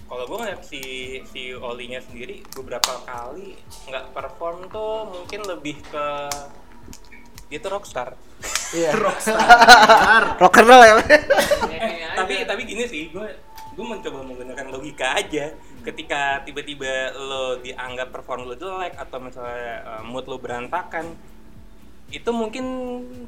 [0.06, 0.82] Kalau gue ngeliat si
[1.28, 3.59] si Olinya sendiri beberapa kali
[3.90, 6.06] nggak perform tuh mungkin lebih ke
[7.46, 8.18] dia tuh rockstar.
[8.74, 8.90] iya.
[10.42, 10.94] Rock and roll ya
[12.16, 13.28] tapi tapi gini sih gue
[13.76, 15.52] gue mencoba menggunakan logika aja.
[15.85, 21.12] Ketika tiba-tiba lo dianggap perform lo jelek atau misalnya uh, mood lo berantakan
[22.06, 22.66] itu mungkin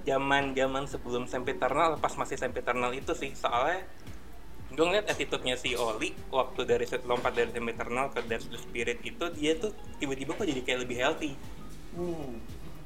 [0.07, 3.37] zaman zaman sebelum sempiternal pas masih sempiternal itu sih.
[3.37, 3.85] Soalnya
[4.73, 9.25] gue ngeliat attitude-nya si Oli waktu dari lompat dari sempiternal ke Dance the Spirit itu
[9.37, 11.33] dia tuh tiba-tiba kok jadi kayak lebih healthy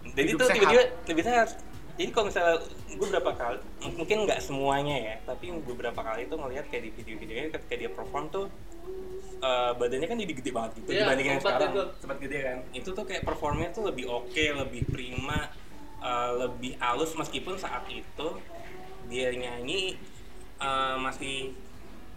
[0.05, 1.49] jadi Hidup tuh tiba-tiba lebih sehat.
[1.93, 2.57] Jadi kalau misalnya
[2.89, 3.59] gue berapa kali
[3.95, 8.25] mungkin nggak semuanya ya tapi beberapa kali itu ngelihat kayak di video-videonya ketika dia perform
[8.29, 8.47] tuh
[9.39, 11.73] eh, badannya kan jadi gede banget gitu Iya, dibandingin yang sekarang.
[11.73, 11.83] itu.
[11.99, 12.59] sempat gede kan?
[12.73, 15.53] Itu tuh kayak performnya tuh lebih oke lebih prima
[16.01, 18.29] eh, lebih halus meskipun saat itu
[19.09, 19.97] dia nyanyi
[20.59, 21.53] eh, masih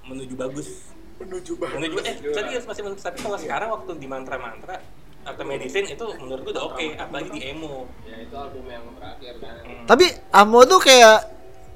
[0.03, 0.91] menuju bagus.
[1.15, 1.75] Menuju banget.
[1.79, 4.79] menuju eh serius masih menuju tapi kalau sekarang waktu di mantra mantra
[5.25, 9.33] atau medicine itu menurut gue udah oke apalagi di emo Ya itu album yang terakhir
[9.41, 9.55] kan.
[9.65, 9.85] Hmm.
[9.89, 11.17] Tapi Amo tuh kayak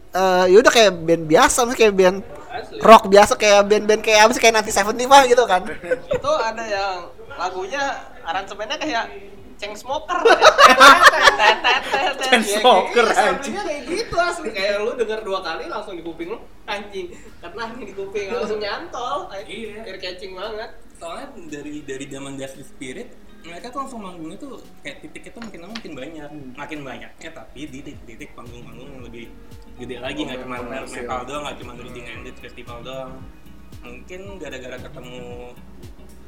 [0.10, 2.18] eh ya udah kayak band biasa, maksudnya kayak band
[2.50, 2.78] Asli.
[2.82, 5.62] rock biasa kayak band-band kayak apa sih kayak nanti Seventy mah gitu kan.
[6.18, 7.84] itu ada yang lagunya
[8.26, 9.06] aransemennya kayak
[9.60, 10.24] ceng smoker
[12.32, 16.40] ceng smoker, anjing kayak gitu asli kayak lu denger dua kali langsung di kuping lu
[16.64, 19.84] anjing nih di kuping langsung nyantol Iya.
[19.84, 23.12] ear catching banget soalnya dari dari zaman Dusty Spirit
[23.50, 24.54] mereka tuh langsung manggungnya tuh
[24.86, 26.30] kayak titik itu makin lama makin banyak.
[26.56, 29.26] Makin banyaknya tapi di titik-titik panggung-panggung yang lebih
[29.82, 30.22] gede lagi.
[30.24, 33.12] Nggak cuma metal doang nggak cuma reading ended festival doang.
[33.82, 35.22] Mungkin gara-gara ketemu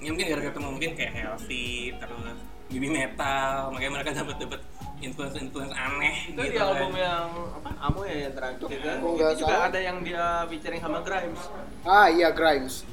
[0.01, 2.37] ya mungkin gara-gara ketemu mungkin kayak healthy terus
[2.73, 3.69] baby metal.
[3.69, 4.61] Makanya mereka dapat dapat
[5.01, 7.01] influence influence aneh itu gitu di album kan.
[7.01, 8.97] yang apa Amo ya yang terakhir kan?
[9.01, 9.67] Itu juga salah.
[9.73, 11.41] ada yang dia featuring sama Grimes.
[11.83, 12.85] Ah iya Grimes.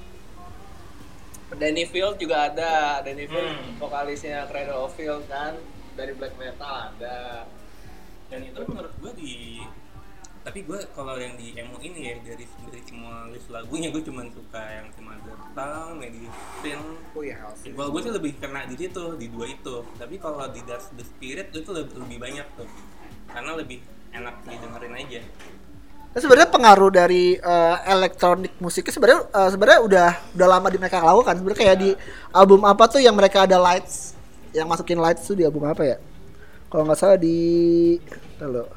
[1.56, 3.00] Danny Field juga ada.
[3.00, 3.80] Danny Field Hmm.
[3.80, 5.56] vokalisnya Cradle of Field kan?
[5.96, 7.48] Dari black metal ada.
[8.28, 9.32] Dan itu menurut gue di
[10.38, 14.24] tapi gue kalau yang di emo ini ya dari dari semua list lagunya gue cuma
[14.32, 15.12] suka yang cuma
[15.52, 16.80] Town, Medicine
[17.12, 17.76] Oh Healthy.
[17.76, 19.84] kalau gue sih lebih kena di situ di dua itu.
[20.00, 22.68] Tapi kalau di Dust the Spirit itu lebih, lebih banyak tuh.
[23.28, 25.20] Karena lebih enak didengerin aja
[26.18, 31.35] Sebenarnya pengaruh dari eh, elektronik musiknya sebenarnya eh, sebenarnya udah udah lama di mereka lakukan.
[31.38, 31.90] Sebenarnya kayak di
[32.35, 34.18] album apa tuh yang mereka ada lights,
[34.52, 35.96] yang masukin lights tuh di album apa ya?
[36.68, 37.96] Kalau nggak salah di,
[38.42, 38.68] Halo.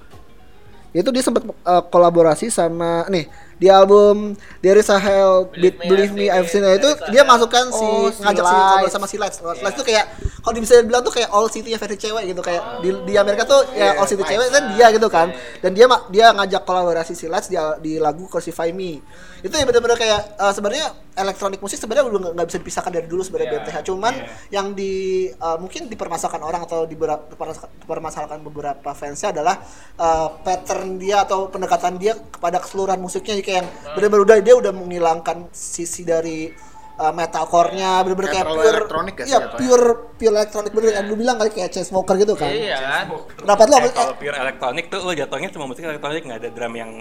[0.96, 3.28] Itu dia sempat eh, kolaborasi sama nih
[3.62, 4.34] di album
[4.66, 6.82] There is a Hell Believe, Believe Me, Believe Me I've Seen It.
[6.82, 6.82] It.
[6.82, 8.90] itu dia masukkan si Oh, si ngajak si Lights.
[8.90, 9.38] sama si Lights.
[9.38, 10.06] Lights tuh kayak
[10.42, 13.46] kalau bisa bilang tuh kayak all city nya versi cewek gitu kayak di, di Amerika
[13.46, 15.30] tuh ya Iya, all city cewek kan dia gitu kan.
[15.62, 18.98] Dan dia dia ngajak kolaborasi si Lights di, di lagu Crucify Me.
[19.42, 23.06] Itu ya bener-bener kayak eh, sebenarnya elektronik musik sebenarnya udah nggak- nggak bisa dipisahkan dari
[23.06, 23.78] dulu sebenarnya Iya, BMTH.
[23.84, 24.26] Cuman iya.
[24.52, 24.94] yang di
[25.28, 29.56] eh, mungkin dipermasalahkan orang atau dipermasalahkan beberapa fansnya adalah
[29.96, 33.36] eh, pattern dia atau pendekatan dia kepada keseluruhan musiknya.
[33.38, 36.52] Kayak yang bener-bener udah dia udah menghilangkan sisi dari
[36.98, 39.58] uh, metalcore-nya bener-bener Kayak kayak, pure elektronik ya iya jatuhnya?
[39.60, 40.72] pure pure elektronik.
[40.72, 42.52] Bener yang lu bilang kali kayak Chainsmoker gitu kan.
[42.52, 42.78] Iya.
[42.78, 43.08] Kan
[43.42, 46.74] kenapa lu Eh, kalau pure elektronik tuh lo jatuhnya cuma musik elektronik nggak ada drum
[46.76, 46.92] yang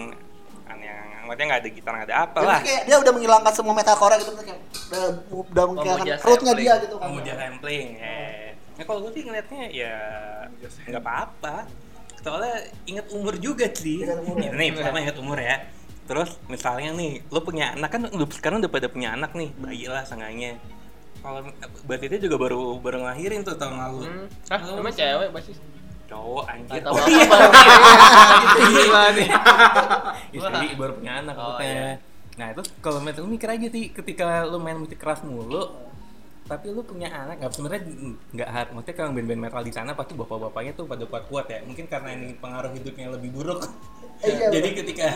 [1.31, 2.59] maksudnya nggak ada gitar nggak ada apa lah.
[2.59, 4.59] kayak dia udah menghilangkan semua metalcore gitu kayak
[4.91, 7.07] udah, udah menghilangkan rootnya dia gitu kan.
[7.07, 8.19] Memuja sampling ya.
[8.75, 9.95] Nah, kalau gue sih ngeliatnya ya
[10.91, 11.55] nggak apa-apa.
[12.19, 14.03] Soalnya ingat umur juga sih.
[14.03, 14.43] Ingat umur.
[14.43, 14.51] Ya?
[14.51, 15.55] Nih pertama ingat umur ya.
[16.03, 19.87] Terus misalnya nih lo punya anak kan udah sekarang udah pada punya anak nih bayi
[19.87, 20.59] lah seenggaknya.
[21.23, 21.47] Kalau
[21.87, 24.03] berarti dia juga baru baru ngelahirin tuh tahun lalu.
[24.03, 24.27] Hmm.
[24.51, 25.63] ah emang cewek basis
[26.11, 27.27] cowok anjir Oh, apa iya.
[28.67, 29.29] gila nih.
[30.35, 31.95] Istri baru punya anak Oh, iya.
[32.35, 35.71] Nah itu kalau menurut lu mikir aja sih ketika lu main musik keras mulu
[36.51, 37.81] tapi lu punya anak nggak sebenarnya
[38.35, 41.59] nggak hard maksudnya kalau band-band metal di sana pasti bapak-bapaknya tuh pada kuat-kuat ya.
[41.63, 43.63] Mungkin karena ini pengaruh hidupnya lebih buruk.
[44.21, 45.07] Iya, jadi ketika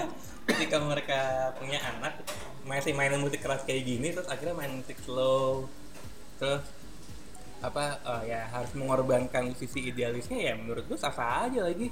[0.48, 1.20] ketika mereka
[1.60, 2.22] punya anak
[2.66, 5.70] masih mainin musik keras kayak gini terus akhirnya main musik slow
[6.42, 6.62] terus
[7.60, 11.90] apa eh, ya harus mengorbankan sisi idealisnya ya menurut gua sah-sah aja lagi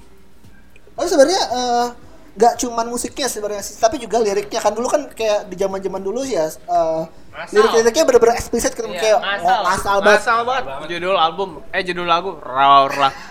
[0.94, 1.86] Tapi sebenarnya eh,
[2.34, 6.02] nggak cuman musiknya sebenarnya sih, tapi juga liriknya kan dulu kan kayak di zaman zaman
[6.02, 7.50] dulu ya eh, Ngasal.
[7.52, 9.54] lirik-liriknya bener-bener eksplisit gitu Iya, kayak ngasal.
[9.54, 10.18] oh, ngasal banget.
[10.18, 10.64] Ngasal banget.
[10.88, 13.10] Judul album, eh judul lagu Raura.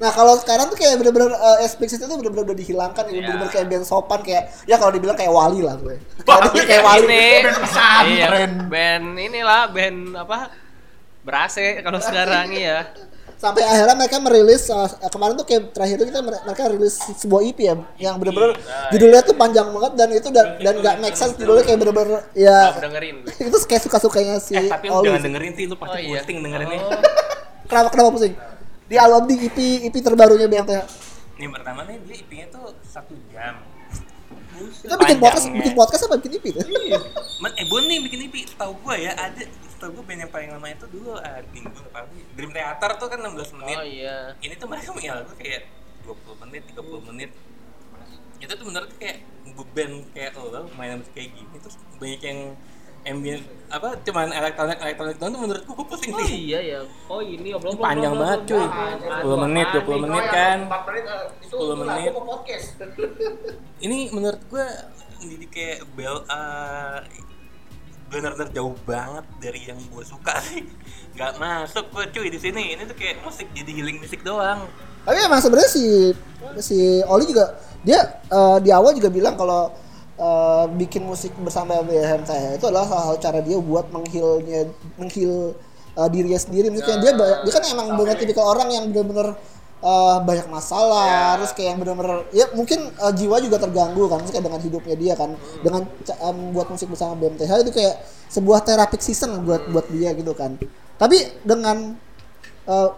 [0.00, 3.20] Nah kalau sekarang tuh kayak bener-bener eh, eksplisit itu bener-bener udah dihilangkan, Iya.
[3.20, 6.00] bener-bener kayak band sopan kayak ya kalau dibilang kayak wali lah gue.
[6.24, 7.04] Kayak, kayak wali.
[7.04, 7.24] ini.
[7.68, 8.08] pesantren.
[8.08, 8.28] Iya,
[8.64, 10.36] band inilah band apa?
[11.20, 12.90] Berase kalau sekarang iya.
[13.34, 17.40] Sampai akhirnya mereka merilis eh, kemarin tuh kayak terakhir itu kita mere- mereka rilis sebuah
[17.42, 18.52] EP ya yang bener-bener
[18.90, 22.68] judulnya tuh panjang banget dan itu dan dan nggak make sense judulnya kayak bener-bener ya
[22.74, 23.32] dengerin gue.
[23.48, 26.20] itu kayak suka-sukanya si eh tapi Oli jangan dengerin sih lu pasti Oh, iya.
[26.20, 27.00] pusing dengerinnya Oh.
[27.70, 28.34] Kenapa kenapa pusing?
[28.84, 30.80] Di album di EP EP terbarunya BMTH.
[31.38, 33.56] Ini pertama nih dia IP-nya tuh satu jam.
[34.76, 36.66] Kita bikin podcast bikin podcast apa bikin EP tuh?
[37.38, 39.40] Man, eh Bon nih bikin IP, setahu gua ya ada
[39.80, 42.04] setahu gua band yang paling lama itu dulu uh, minggu apa?
[42.36, 43.76] Dream Theater tuh kan 16 menit.
[43.80, 44.16] Oh iya.
[44.44, 45.72] Ini tuh mereka punya lagu kayak
[46.04, 47.30] 20 menit, 30 menit.
[48.36, 49.24] Itu tuh menurut kayak
[49.72, 52.40] band kayak lo main musik kayak gini terus banyak yang
[53.00, 56.52] ambient apa cuman elektronik elektronik doang tuh menurut gua pusing Oh sih.
[56.52, 56.80] iya ya.
[57.08, 58.66] Oh ini obrol Panjang banget cuy.
[59.24, 60.58] 10 menit, 20 menit kan.
[60.68, 62.12] 10 menit.
[63.80, 64.68] Ini menurut gua
[65.20, 67.00] jadi kayak bel uh,
[68.10, 70.66] benar-benar jauh banget dari yang gue suka sih.
[71.14, 72.74] Gak masuk gue cuy di sini.
[72.74, 74.66] Ini tuh kayak musik jadi healing musik doang.
[75.06, 76.12] Tapi emang sebenarnya si
[76.60, 79.72] si Oli juga dia eh, di awal juga bilang kalau
[80.18, 84.68] eh, bikin musik bersama BMTH itu adalah salah satu cara dia buat menghilnya
[85.00, 85.56] menghil
[85.96, 89.40] eh, dirinya sendiri misalnya dia ba- dia kan emang benar tipikal orang yang benar-benar
[89.80, 94.30] eh, banyak masalah terus kayak yang benar-benar ya mungkin eh, jiwa juga terganggu kan terus
[94.30, 97.94] kayak dengan hidupnya dia kan dengan ca- em, buat musik bersama BMTH itu kayak
[98.28, 100.54] sebuah therapeutic season buat buat dia gitu kan.
[100.94, 101.96] Tapi dengan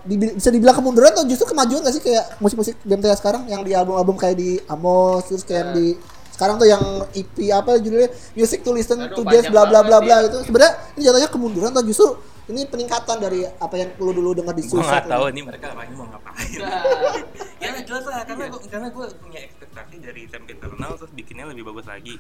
[0.05, 3.47] dibi- bisa dibilang kemunduran atau justru kemajuan gak sih kayak musik-musik BMTH sekarang?
[3.47, 5.87] Yang di album-album kayak di Amos terus kayak yang di
[6.29, 8.11] sekarang tuh yang EP apa judulnya?
[8.35, 10.29] Music to Listen Aduh, to Dance bla bla bla bla ya.
[10.29, 12.07] itu sebenarnya ini jatuhnya kemunduran atau justru
[12.45, 15.09] ini peningkatan dari apa yang lu dulu dengar di gue nggak Suicide?
[15.09, 15.33] tahu ini?
[15.33, 19.95] ini mereka lagi mau ngapain ya nggak jelas lah karena gua, karena gue punya ekspektasi
[20.03, 22.17] dari Sam Eternal terus bikinnya lebih bagus lagi.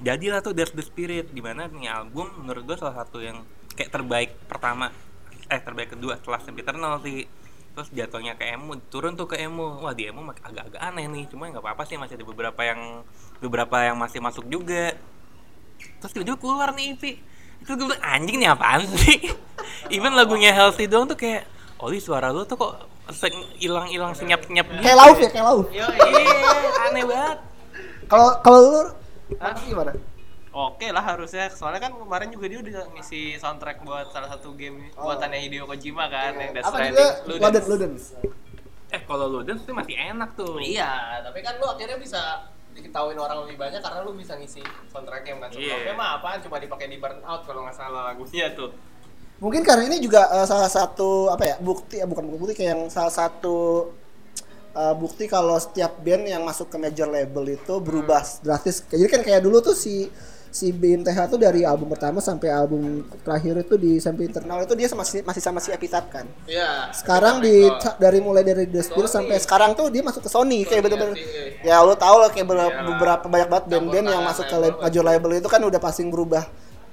[0.00, 3.44] Jadilah tuh There's the Spirit di mana nih album menurut gue salah satu yang
[3.76, 4.88] kayak terbaik pertama
[5.50, 7.26] eh terbaik kedua setelah Sam Eternal sih.
[7.70, 11.46] Terus jatuhnya ke emo turun tuh ke emo wah di emo agak-agak aneh nih cuma
[11.46, 13.06] nggak apa-apa sih masih ada beberapa yang
[13.38, 14.98] beberapa yang masih masuk juga.
[16.02, 17.04] Terus tiba-tiba keluar nih EP
[17.60, 19.30] itu gue bilang anjing nih apaan sih?
[19.94, 21.44] Even lagunya Healthy doang tuh kayak
[21.80, 22.74] Oli suara lu tuh kok
[23.56, 25.66] hilang-hilang senyap-senyap gitu kayak lauf ya kayak lauf.
[25.68, 27.38] Yo, iya aneh banget.
[28.06, 28.80] Kalau kalau lu
[29.64, 29.92] gimana?
[30.50, 34.90] Oke lah harusnya soalnya kan kemarin juga dia udah ngisi soundtrack buat salah satu game
[34.92, 36.98] buatannya Hideo Kojima kan yang Death apa Stranding.
[36.98, 37.38] juga?
[37.38, 37.66] Ludens.
[37.68, 37.92] Loden
[38.90, 40.58] eh kalau Ludens tuh masih enak tuh.
[40.58, 40.90] Iya,
[41.22, 44.58] tapi kan lu akhirnya bisa diketahuin orang lebih banyak karena lu bisa ngisi
[44.90, 45.94] soundtracknya kan sebelumnya Iya.
[45.94, 46.42] mah apaan?
[46.42, 48.74] Cuma dipakai di burnout kalau nggak salah lagunya tuh
[49.40, 52.82] mungkin karena ini juga eh, salah satu apa ya bukti ya bukan bukti kayak yang
[52.86, 53.88] salah satu
[54.72, 58.84] eh, bukti kalau setiap band yang masuk ke major label itu berubah drastis.
[58.84, 60.06] Jadi kan kayak dulu tuh si
[60.50, 62.82] si BMTH tuh dari album pertama sampai album
[63.22, 66.26] terakhir itu di sampai internal itu dia masih masih sama si Epitaph kan.
[66.42, 66.90] Iya.
[66.90, 70.82] sekarang di dari mulai dari The Spirit sampai sekarang tuh dia masuk ke Sony kayak
[70.82, 71.14] bener-bener
[71.62, 72.82] ya lo tau lah kayak ber- Iya.
[72.82, 76.42] beberapa banyak banget band-band yang masuk ke major label itu kan udah pasti berubah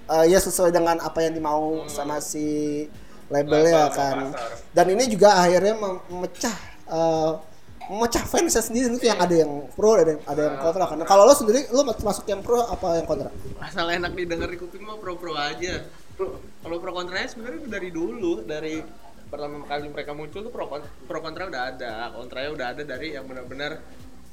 [0.08, 2.88] Eh, ya sesuai dengan apa yang dimau sama si
[3.28, 4.17] labelnya Label, kan.
[4.72, 6.56] dan ini juga akhirnya mem- memecah
[6.88, 7.32] eh,
[7.91, 8.88] memecah fansnya sendiri.
[8.96, 10.98] Itu yang ada yang pro ada yang ada yang kontra kan.
[11.04, 13.28] Kalau lo sendiri lo masuk yang pro apa yang kontra?
[13.60, 15.84] Asal enak didengar di kuping mah pro-pro aja.
[16.15, 18.80] Pro, kalau pro kontranya sebenarnya dari dulu, dari
[19.28, 23.12] pertama kali mereka muncul tuh pro, kon- pro kontra udah ada, kontranya udah ada dari
[23.12, 23.84] yang benar-benar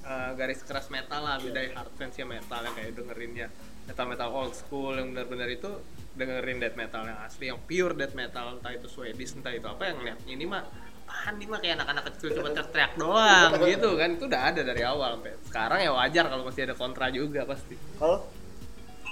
[0.06, 3.48] eh, garis keras metal lah, beda hard fans ya metal yang kayak dengerinnya
[3.84, 5.70] metal metal old school yang benar-benar itu
[6.14, 9.82] dengerin death metal yang asli, yang pure death metal entah itu Swedish entah itu apa
[9.90, 10.62] yang lihat ini mah
[11.04, 11.58] apaan nih mah?
[11.60, 14.08] Kayak anak-anak kecil cuma teriak doang gitu kan.
[14.16, 17.76] Itu udah ada dari awal sampai sekarang ya wajar kalau masih ada kontra juga pasti.
[18.00, 18.18] Kalau?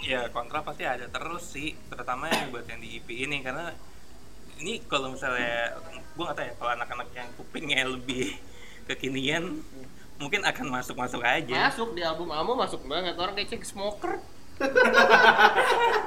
[0.02, 3.70] Ya kontra pasti ada terus sih terutama yang buat yang di EP ini karena
[4.58, 5.78] ini kalau misalnya
[6.12, 8.34] gue nggak tahu ya kalau anak-anak yang kupingnya lebih
[8.90, 9.62] kekinian
[10.18, 11.70] mungkin akan masuk-masuk aja.
[11.70, 13.14] Masuk di album Amo masuk banget.
[13.18, 14.18] Orang kayak cek smoker.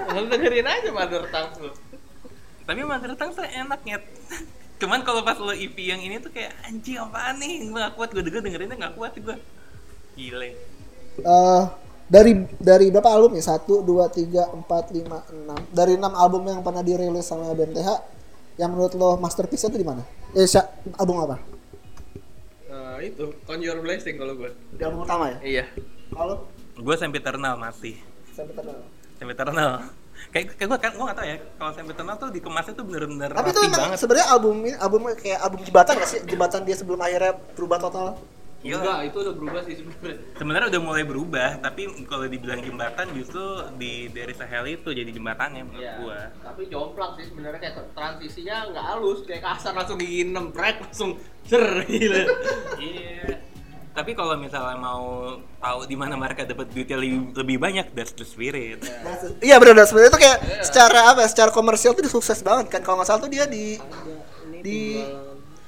[0.07, 1.71] Lu dengerin aja Mother Tongue lu.
[2.63, 4.03] tapi Mother Tongue tuh enak nyet.
[4.75, 7.63] Cuman kalau pas lo EP yang ini tuh kayak anjing apaan nih?
[7.63, 8.09] Gue gak kuat.
[8.11, 9.35] Gue denger dengerinnya gak kuat gue
[10.13, 10.51] gile.
[11.17, 11.63] Eh
[12.05, 13.43] dari dari berapa album ya?
[13.45, 15.59] Satu dua tiga empat lima enam.
[15.69, 17.89] Dari enam album yang pernah dirilis sama BMTH
[18.55, 20.03] yang menurut lo masterpiece itu di mana?
[20.31, 21.35] Eh sya- album apa?
[22.65, 24.51] Nah, itu Conjure Blessing kalau gue.
[24.71, 25.37] di album pertama ya?
[25.41, 25.65] Iya.
[26.09, 26.47] kalau?
[26.75, 27.95] Gue sampai eternal masih
[28.35, 28.83] sampai terkenal
[29.15, 29.71] sampai eternal
[30.31, 33.29] kayak kayak gue kan gue gak tau ya kalau sampai eternal tuh dikemasnya tuh bener-bener
[33.31, 36.61] tapi itu rapi emang banget sebenarnya album ini albumnya kayak album jembatan gak sih jembatan
[36.63, 38.07] dia sebelum akhirnya berubah total
[38.65, 38.81] Iya.
[38.81, 40.17] Enggak, itu udah berubah sih sebenarnya.
[40.41, 43.43] sebenarnya udah mulai berubah tapi kalau dibilang jembatan justru
[43.77, 45.93] di dari Sahel itu jadi jembatannya menurut Iya.
[46.01, 51.13] gua Tapi jomplang sih sebenarnya kayak transisinya nggak halus, kayak kasar langsung diginem brek langsung
[51.45, 52.23] cer gila.
[52.89, 53.37] iya
[53.95, 58.27] tapi kalau misalnya mau tahu di mana mereka dapat duitnya lebih, lebih banyak that's the
[58.27, 58.83] spirit.
[59.39, 62.67] Iya benar benar sebenarnya itu kayak secara apa ya, secara komersial tuh dia sukses banget
[62.67, 62.83] kan.
[62.83, 63.79] Kalau nggak salah tuh dia di
[64.59, 64.99] di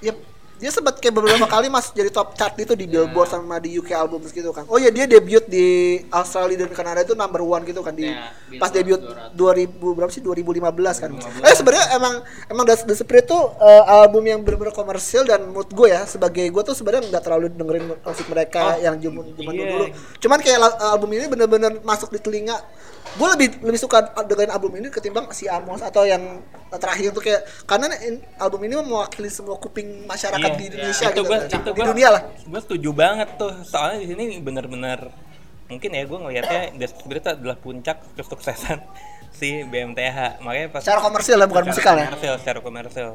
[0.03, 0.11] ya
[0.57, 3.93] dia sempat kayak beberapa kali masuk jadi top chart itu di Billboard sama di UK
[3.93, 4.65] Albums gitu kan.
[4.65, 8.09] Oh iya dia debut di Australia dan Kanada itu number one gitu kan di
[8.47, 8.97] Iya, pas debut
[9.35, 11.09] 2000 berapa sih 2015 kan.
[11.43, 12.13] Eh sebenarnya emang
[12.47, 16.47] emang The, The Spirit tuh eh, album yang benar-benar komersil dan mood gue ya sebagai
[16.47, 19.65] gue tuh sebenarnya nggak terlalu dengerin musik mereka yang zaman iya.
[19.67, 19.85] dulu.
[20.23, 22.57] Cuman kayak album ini benar-benar masuk di telinga.
[23.15, 27.47] Gue lebih lebih suka dengerin album ini ketimbang si Amos atau yang terakhir tuh kayak
[27.63, 27.87] karena
[28.37, 31.47] album ini mewakili semua kuping masyarakat Iya, di Indonesia itu gitu gua, kan.
[31.47, 32.21] itu di gua, dunia lah.
[32.27, 34.99] gue setuju banget tuh soalnya di sini bener-bener
[35.71, 38.83] mungkin ya gue ngelihatnya The Spirit adalah puncak kesuksesan
[39.39, 42.05] si BMTH makanya pas Secara komersil ya bukan secara musikal ya.
[42.11, 43.09] komersil, secara komersil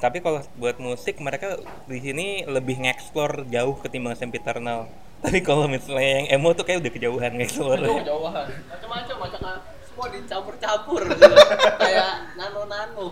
[0.00, 4.90] tapi kalau buat musik mereka di sini lebih ngeksplor jauh ketimbang Sam Eternal
[5.24, 7.88] Tapi kalau misalnya yang emo tuh kayak udah kejauhan kayak suara.
[8.04, 8.46] jauhan.
[8.68, 9.40] Macam-macam, macam
[9.94, 11.22] semua dicampur-campur gitu.
[11.80, 13.06] Kayak nano-nano.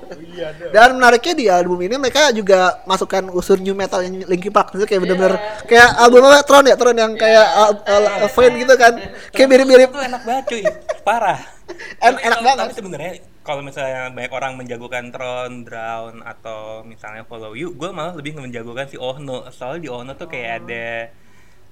[0.74, 4.84] Dan menariknya di album ini mereka juga masukkan unsur new metal yang Linkin Park itu
[4.84, 5.38] kayak bener-bener
[5.70, 8.98] kayak album apa Tron ya Tron yang kayak uh, uh, Fane gitu kan
[9.30, 10.62] kayak mirip-mirip Itu enak banget cuy.
[11.06, 11.40] Parah.
[12.04, 12.66] En- enak banget.
[12.68, 13.12] Tapi sebenarnya
[13.46, 18.90] kalau misalnya banyak orang menjagokan Tron, Drown atau misalnya Follow You, gue malah lebih menjagokan
[18.90, 19.46] si Ohno.
[19.54, 21.14] Soalnya di Ohno tuh kayak ada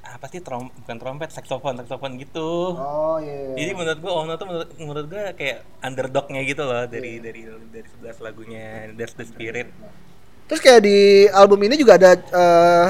[0.02, 2.72] apa sih trom bukan trompet, saksofon, saksofon gitu.
[2.72, 7.18] oh iya Jadi menurut gue Ohno tuh menurut, menurut gue kayak underdognya gitu loh dari
[7.18, 9.68] dari dari 11 lagunya That's the Spirit.
[10.44, 10.98] terus kayak di
[11.30, 12.88] album ini juga ada eh,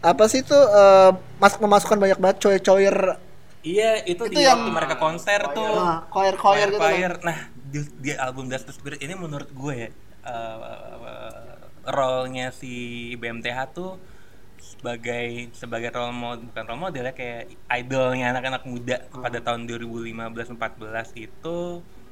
[0.00, 3.16] apa sih tuh eh, mas memasukkan banyak banget coy-coyer
[3.60, 5.68] Iya, itu, Itu di yang- waktu mereka konser tuh.
[5.68, 6.96] nah, choir-choir gitu kan.
[6.96, 7.12] Choir.
[7.20, 9.88] Nah, di, di album That's the Spirit ini menurut gue ya
[10.24, 11.50] eh,
[11.84, 12.72] role-nya si
[13.16, 14.00] BMTH tuh
[14.70, 21.18] sebagai sebagai role model bukan role model ya kayak idolnya anak-anak muda pada tahun 2015-14
[21.18, 21.58] itu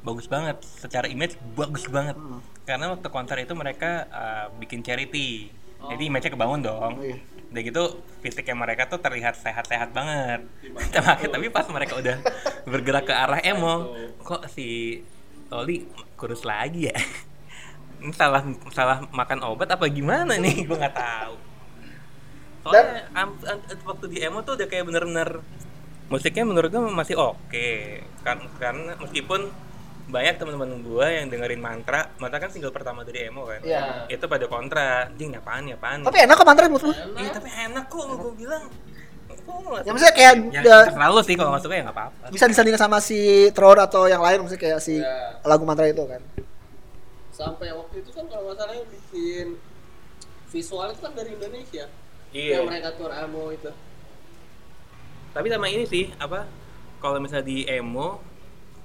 [0.02, 0.56] bagus banget.
[0.62, 2.18] Secara image bagus banget.
[2.66, 5.54] Karena waktu konser itu mereka eh, bikin charity.
[5.78, 6.94] Jadi image-nya kebangun dong.
[7.02, 7.18] Iya.
[7.48, 10.44] udah gitu fisiknya mereka tuh terlihat sehat-sehat banget.
[10.92, 12.20] Tapi, tapi pas mereka udah
[12.68, 15.00] bergerak ke arah emo kok si
[15.48, 15.88] Oli
[16.20, 16.96] kurus lagi ya?
[18.04, 20.68] Ini salah salah makan obat apa gimana nih?
[20.68, 21.47] Gue nggak tahu
[22.60, 25.40] soalnya am- am- waktu di emo tuh udah kayak bener-bener
[26.08, 27.68] musiknya menurut gue masih oke
[28.22, 29.52] kan karena meskipun
[30.08, 34.08] banyak teman-teman gue yang dengerin mantra mantra kan single pertama dari emo kan Iya.
[34.08, 37.48] itu pada kontra jing apaan ya apaan tapi enak kok mantra menurut lu Iya tapi
[37.48, 38.64] enak kok gue bilang.
[39.48, 42.24] Nggak ya maksudnya kayak Ya, eh, terserah lu sih kalau suka ya nggak apa-apa.
[42.28, 45.40] bisa disandingkan sama si Tron atau yang lain maksudnya kayak si Iya.
[45.42, 46.20] lagu mantra itu kan
[47.30, 49.46] Sampai waktu itu kan kalau nggak salah yang bikin
[50.48, 51.84] visual itu kan dari Indonesia.
[52.32, 52.60] Iya.
[52.60, 53.70] Yang mereka tour emo itu.
[55.32, 56.44] Tapi sama ini sih apa?
[56.98, 58.18] Kalau misalnya di emo,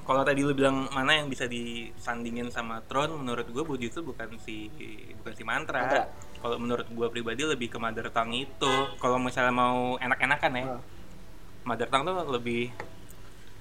[0.04, 4.38] kalau tadi lu bilang mana yang bisa disandingin sama Tron, menurut gue Budi itu bukan
[4.38, 4.70] si
[5.20, 5.80] bukan si mantra.
[5.82, 6.04] Mantra.
[6.44, 8.74] Kalau menurut gue pribadi lebih ke Mother Tongue itu.
[9.00, 10.82] Kalau misalnya mau enak-enakan ya, Ah.
[11.64, 12.68] Mother Tongue tuh lebih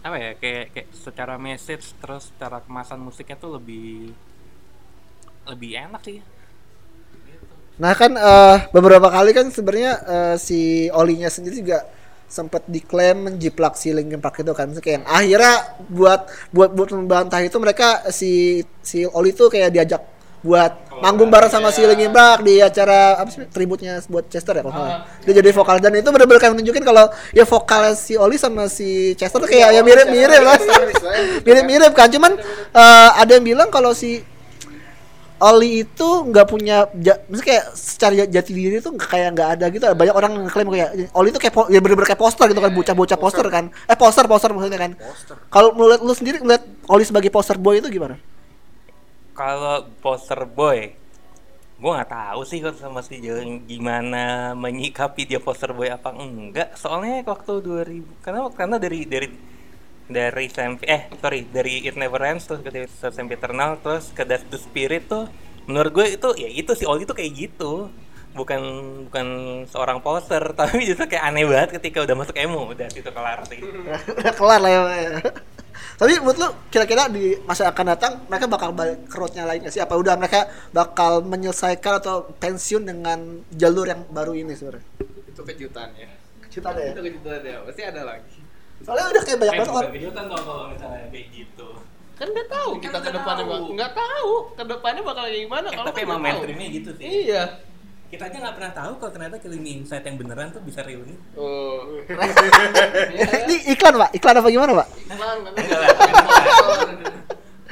[0.03, 4.11] apa ya kayak kayak secara message terus secara kemasan musiknya tuh lebih
[5.47, 6.19] lebih enak sih
[7.81, 11.87] Nah kan eh, beberapa kali kan sebenarnya eh, si Olinya sendiri juga
[12.33, 14.73] sempat diklaim menjiplak si Linkin Park itu kan.
[14.73, 15.55] Maksudnya kayak yang akhirnya
[15.93, 20.03] buat buat buat membantah itu mereka si si Oli tuh kayak diajak
[20.43, 24.63] buat manggung bareng sama si Linkin Park di acara apa sih tributnya buat Chester ya
[24.65, 25.07] kalau salah.
[25.29, 25.77] Dia jadi vokal.
[25.79, 27.05] Dan itu benar-benar kayak menunjukin kalau
[27.37, 30.59] ya vokalnya si Oli sama si Chester tuh kayak ya mirip-mirip lah.
[31.47, 32.09] Mirip-mirip kan.
[32.09, 32.33] Cuman
[32.75, 34.25] eh, ada yang bilang kalau si
[35.43, 39.67] Oli itu nggak punya ja, maksudnya kayak secara jati diri tuh nggak- kayak nggak ada
[39.75, 39.85] gitu.
[39.91, 43.47] Banyak orang ngeklaim kayak Oli itu kayak ya bener-bener kayak poster gitu kan bocah-bocah poster.
[43.51, 43.65] kan.
[43.91, 44.93] Eh poster poster maksudnya kan.
[45.51, 48.17] Kalau menurut lu sendiri melihat Oli sebagai poster boy itu gimana?
[49.35, 50.95] Kalau poster boy
[51.83, 56.79] gue nggak tahu sih kalau sama si Jeng gimana menyikapi dia poster boy apa enggak.
[56.79, 59.27] Soalnya waktu 2000 karena karena dari dari
[60.13, 64.47] dari SMP eh sorry dari It Never Ends terus ke SMP Eternal terus ke That's
[64.53, 65.27] the Spirit tuh
[65.67, 67.89] menurut gue itu ya itu si Oli tuh kayak gitu
[68.33, 68.61] bukan
[69.09, 69.27] bukan
[69.69, 73.61] seorang poster tapi justru kayak aneh banget ketika udah masuk emo udah itu kelar sih
[73.61, 75.21] udah kelar lah ya
[76.03, 79.73] tapi menurut lu kira-kira di masa akan datang mereka bakal balik ke roadnya lain nggak
[79.73, 84.85] sih apa udah mereka bakal menyelesaikan atau pensiun dengan jalur yang baru ini sebenarnya
[85.33, 86.11] Itu kejutan ya.
[86.53, 87.57] Ada ya Itu kejutan ya.
[87.65, 88.42] Pasti ada lagi.
[88.83, 91.69] Soalnya udah kayak banyak banget kejutan dong kalau misalnya kayak gitu.
[92.19, 92.71] Kan nggak tahu.
[92.71, 94.33] Kan kita ke nggak depannya nggak tahu.
[94.55, 95.67] Ke depannya bakal kayak gimana.
[95.67, 97.07] Eh, kalau tapi kan emang mainstreamnya gitu sih.
[97.07, 97.45] Iya.
[98.13, 101.97] kita aja nggak pernah tahu kalau ternyata Killing Inside yang beneran tuh bisa reuni Oh.
[103.49, 104.13] ini iklan pak.
[104.13, 104.87] Iklan apa gimana pak?
[105.09, 105.53] Iklan, lah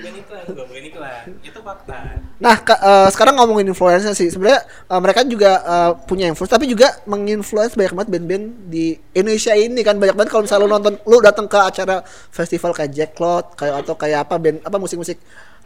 [0.00, 1.22] bukan iklan bukan bukan iklan.
[1.44, 1.98] Itu fakta.
[2.40, 4.32] Nah, eh, sekarang ngomongin influencer sih.
[4.32, 9.52] Sebenarnya eh, mereka juga eh, punya influence tapi juga menginfluence banyak banget band-band di Indonesia
[9.52, 10.00] ini kan.
[10.00, 12.00] Banyak banget kalau misalnya lu nonton lu datang ke acara
[12.33, 15.20] festival kayak Jack Cloud kayak atau kayak apa band apa musik-musik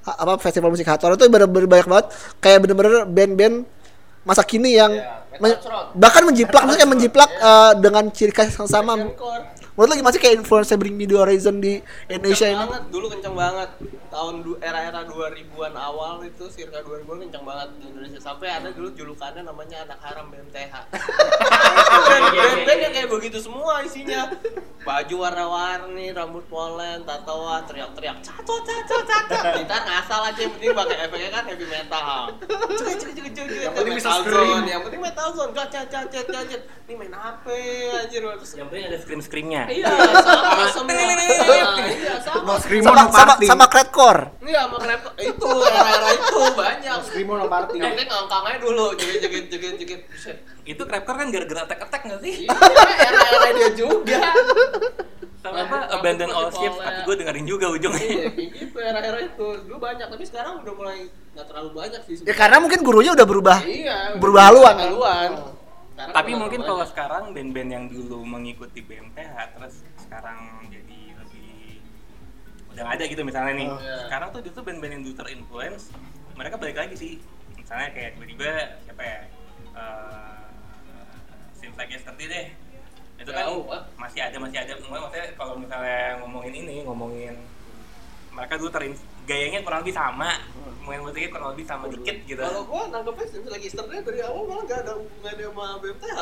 [0.04, 2.06] apa festival musik hardcore itu bener-bener banyak banget.
[2.42, 3.56] Kayak bener-bener band-band
[4.24, 5.58] masa kini yang Iya, men-
[5.98, 8.94] bahkan menjiplak maksudnya menjiplak eh, dengan ciri khas yang sama.
[9.74, 12.62] Menurut lu gimana sih kayak influencer Bring Me The Horizon di Indonesia kenceng ini?
[12.62, 13.68] banget dulu kenceng banget
[14.14, 19.42] tahun era-era 2000-an awal itu circa 2000-an kencang banget di Indonesia sampai ada dulu julukannya
[19.42, 20.70] namanya anak haram BMTH.
[22.38, 24.30] Band-band yang kayak begitu semua isinya.
[24.84, 29.34] Baju warna-warni, rambut polen, tatoan, teriak-teriak caco caco caco.
[29.58, 32.18] Gitar ngasal aja yang penting pakai efeknya kan heavy metal.
[32.78, 34.46] Cek cek cek cek Yang penting bisa metal scream.
[34.46, 36.62] zone, yang penting metal zone, gacet gacet gacet.
[36.84, 37.46] Ini main HP
[37.96, 39.62] anjir terus Yang penting ada scream screamnya.
[39.72, 39.90] Iya,
[40.22, 40.92] sama semua.
[41.24, 42.60] Iya, sama.
[42.60, 43.66] Sama sama sama
[44.04, 44.20] crackcore.
[44.44, 46.98] Iya, sama krep itu era-era itu banyak.
[47.08, 47.76] Screamo no party.
[47.80, 50.00] Yang penting ngangkang aja dulu, jegit jegit jegit jegit.
[50.64, 52.34] Itu crapcore kan gara-gara attack-attack nggak sih?
[52.44, 52.56] Iya,
[53.08, 54.20] era-era dia juga.
[55.44, 55.76] Sama apa?
[56.00, 58.00] Abandon all ships, tapi gue dengerin juga ujungnya.
[58.00, 59.46] Iya, gitu era-era itu.
[59.68, 60.98] Dulu banyak, tapi sekarang udah mulai
[61.36, 62.16] nggak terlalu banyak sih.
[62.24, 63.58] Ya karena mungkin gurunya udah berubah.
[63.64, 64.76] Iya, berubah haluan.
[64.76, 65.30] haluan.
[65.94, 70.66] Sekarang Tapi mungkin kalau sekarang band-band yang dulu mengikuti BMTH terus sekarang
[72.74, 73.68] udah ada gitu misalnya nih.
[73.70, 73.78] Oh.
[73.78, 73.96] Iya.
[74.10, 75.84] Sekarang tuh justru band-band yang dulu terinfluence
[76.34, 77.12] mereka balik lagi sih.
[77.54, 78.50] Misalnya kayak tiba-tiba
[78.84, 79.20] siapa ya?
[79.74, 80.44] Eh
[81.64, 82.46] Seems Like Yesterday deh.
[83.14, 83.82] Itu kan Jauh, Pak.
[83.96, 84.72] masih ada masih ada.
[84.76, 87.34] Maksudnya kalau misalnya ngomongin ini, ngomongin
[88.34, 88.92] mereka dulu terin
[89.24, 90.42] gayanya kurang lebih sama,
[90.84, 92.42] main musiknya kurang lebih sama dikit gitu.
[92.42, 96.20] Kalau gua nangkepnya sih lagi startnya dari awal malah nggak ada hubungannya sama BMTH.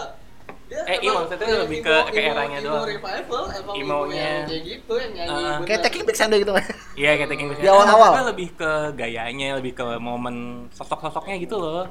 [0.65, 2.85] Dia Eh, iya, emang maksudnya yang lebih emo- ke- ke emo- eranya emo doang.
[2.89, 4.17] revival, emang emo Emo-nya.
[4.17, 5.29] yang kayak gitu yang nyanyi.
[5.29, 5.67] Bener.
[5.69, 6.53] Kayak Taking Back Sunday gitu.
[6.95, 8.11] Iya kayak Taking Back Di awal-awal.
[8.27, 10.37] Lebih ke gayanya, lebih ke momen
[10.71, 11.85] sosok-sosoknya gitu loh.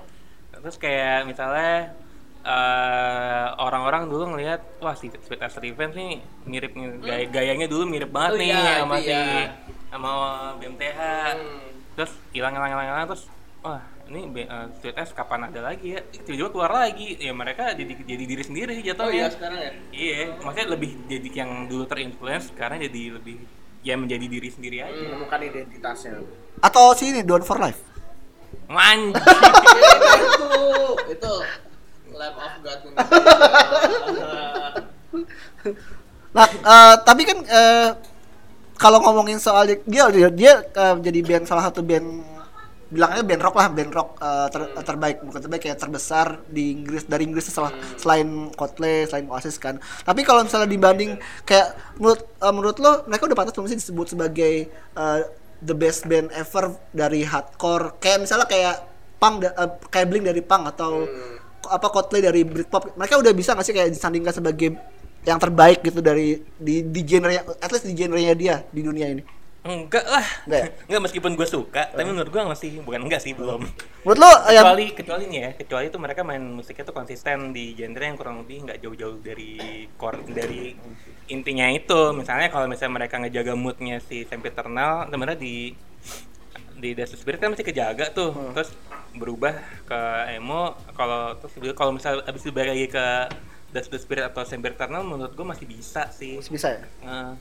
[0.51, 1.93] Terus kayak misalnya
[2.41, 6.11] eh, orang-orang dulu ngelihat wah si Sweet As Revenge nih
[6.43, 9.45] mirip nih gaya gayanya dulu mirip banget Oh nih iya, sama si iya.
[9.87, 10.11] sama
[10.57, 10.99] BMTH.
[11.31, 11.69] Hmm.
[11.93, 13.29] Terus hilang hilang hilang terus
[13.61, 13.77] wah
[14.11, 14.43] ini
[14.93, 16.03] As kapan ada lagi ya?
[16.03, 17.15] Tiba-tiba keluar lagi.
[17.17, 19.27] Ya mereka jadi jadi diri sendiri Oh iya jatuhnya.
[19.31, 19.71] sekarang ya.
[19.95, 23.39] Iya, maksudnya lebih jadi yang dulu terinfluence sekarang jadi lebih
[23.81, 24.91] ya menjadi diri sendiri aja.
[24.93, 26.21] Menemukan identitasnya.
[26.59, 27.79] Atau si ini Down for Life.
[28.67, 29.15] Manj.
[29.71, 30.51] Iya, itu
[31.15, 31.33] itu
[32.11, 32.79] Lamb of God
[36.31, 37.89] Nah, eh, tapi kan eh,
[38.79, 42.30] kalau ngomongin soal dia dia, dia eh, jadi band salah satu band
[42.91, 47.07] bilangnya band rock lah, band rock eh, ter- terbaik, bukan terbaik kayak terbesar di Inggris
[47.07, 49.79] dari Inggris setelah selain Coldplay, selain Oasis kan.
[50.03, 51.15] Tapi kalau misalnya dibanding
[51.47, 55.19] kayak menurut eh, menurut lo mereka udah pantas belum sih disebut sebagai eh,
[55.63, 57.95] the best band ever dari hardcore?
[58.03, 58.75] Kayak misalnya kayak
[59.17, 61.07] punk da- eh, kayak Blink dari punk atau
[61.71, 62.99] apa Coldplay dari Britpop.
[62.99, 64.75] Mereka udah bisa nggak sih kayak disandingkan sebagai
[65.21, 67.29] yang terbaik gitu dari di di genre
[67.61, 69.21] at least di genrenya dia di dunia ini
[69.61, 70.25] Enggak lah.
[70.49, 70.67] Enggak ya?
[70.89, 73.61] Enggak meskipun gue suka, tapi menurut gue masih bukan enggak sih belum.
[74.01, 77.53] menurut lo eh, yang Kecuali kecuali nih ya, kecuali itu mereka main musiknya tuh konsisten
[77.53, 80.73] di genre yang kurang lebih nggak jauh-jauh dari core dari
[81.29, 82.09] intinya itu.
[82.17, 85.77] Misalnya kalau misalnya mereka ngejaga moodnya si Sempiternal, sebenarnya di
[86.81, 88.33] di Death Spirit kan masih kejaga tuh.
[88.57, 88.73] Terus
[89.13, 89.53] berubah
[89.85, 90.01] ke
[90.33, 93.05] emo kalau terus kalau misalnya abis itu balik lagi ke
[93.71, 96.41] Death Spirit atau Sempiternal menurut gue masih bisa sih.
[96.41, 97.37] masih bisa ya Nah,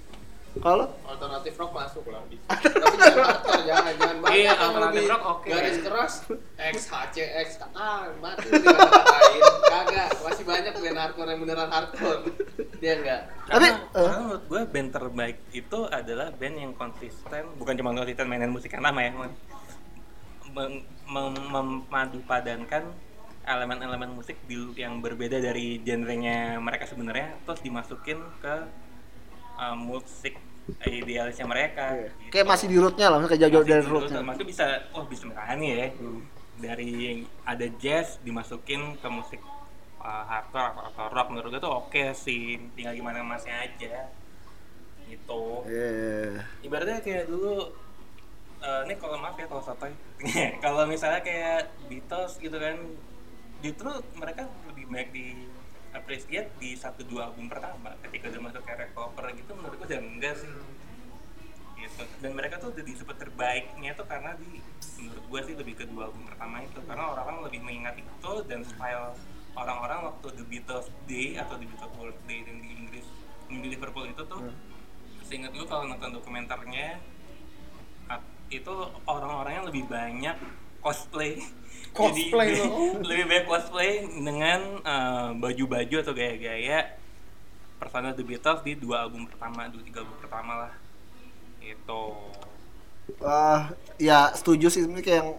[0.59, 2.27] kalau alternatif rock masuk lah.
[2.27, 5.47] Tapi jangan jangan jangan banyak Iya, alternatif rock oke.
[5.47, 6.13] Garis keras
[6.59, 9.43] X H C X ah mati ngapain
[9.73, 12.21] kagak masih banyak band hardcore yang beneran hardcore
[12.77, 13.79] dia enggak Tapi, Karena, eh.
[13.95, 18.71] karena menurut gue band terbaik itu adalah band yang konsisten, bukan cuma konsisten mainin musik
[18.71, 19.39] yang lama ya, mem-
[20.51, 22.85] mem- mem- memadupadankan
[23.43, 28.55] elemen-elemen musik di- yang berbeda dari genrenya mereka sebenarnya, terus dimasukin ke
[29.61, 30.41] uh, musik
[30.87, 31.85] idealisnya mereka.
[31.93, 32.09] Iya.
[32.09, 32.31] gitu.
[32.33, 35.25] kayak masih di rootnya lah kayak jauh-jauh Masih dari rootnya root, Maksudnya bisa, oh bisa
[35.29, 35.87] nih ya,
[36.61, 39.41] dari yang ada jazz dimasukin ke musik
[40.01, 44.09] uh, hardcore atau, atau rock menurut gue tuh oke sih, tinggal gimana masnya aja.
[45.11, 45.43] Gitu.
[45.67, 46.47] Iya.
[46.63, 47.75] Ibaratnya kayak dulu
[48.63, 49.91] eh, ini kalau maaf ya kalau sotoy
[50.65, 52.77] kalau misalnya kayak Beatles gitu kan
[53.59, 55.27] justru mereka lebih banyak di
[55.91, 60.01] appreciate di satu dua album pertama ketika udah masuk kayak Revolver gitu menurut gue udah
[60.01, 60.53] enggak sih.
[61.81, 62.03] Gitu.
[62.21, 64.61] Dan mereka tuh udah disebut terbaiknya tuh karena di
[65.01, 66.79] menurut gue sih lebih ke dua album pertama itu.
[66.85, 69.17] Karena orang-orang lebih mengingat itu dan style
[69.59, 73.07] orang-orang waktu The Beatles Day atau The Beatles World Day yang di Inggris
[73.51, 74.47] di Liverpool itu tuh
[75.27, 77.03] seingat gue kalau nonton dokumenternya
[78.51, 78.75] itu
[79.07, 80.35] orang-orangnya lebih banyak
[80.83, 81.39] cosplay
[81.91, 82.97] Cosplay Jadi, loh.
[83.09, 86.97] lebih banyak cosplay dengan eh, baju-baju atau gaya-gaya
[87.81, 90.73] personal The Beatles di dua album pertama dua tiga album pertama lah.
[91.61, 92.03] Itu
[93.19, 93.61] Eh,
[93.99, 94.87] ya setuju sih.
[94.87, 95.31] Sebenarnya kayak yang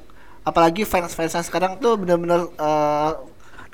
[0.44, 3.12] apalagi fans fans sekarang tuh benar-benar eh,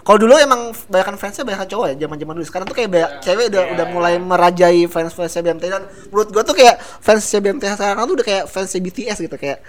[0.07, 2.45] kalau dulu emang banyak fansnya banyak cowok ya zaman zaman dulu.
[2.47, 3.91] Sekarang tuh kayak banyak cewek udah Iya, udah iya.
[3.91, 8.25] mulai merajai fans fansnya BMT dan menurut gua tuh kayak fans BMT sekarang tuh udah
[8.25, 9.59] kayak fansnya BTS gitu kayak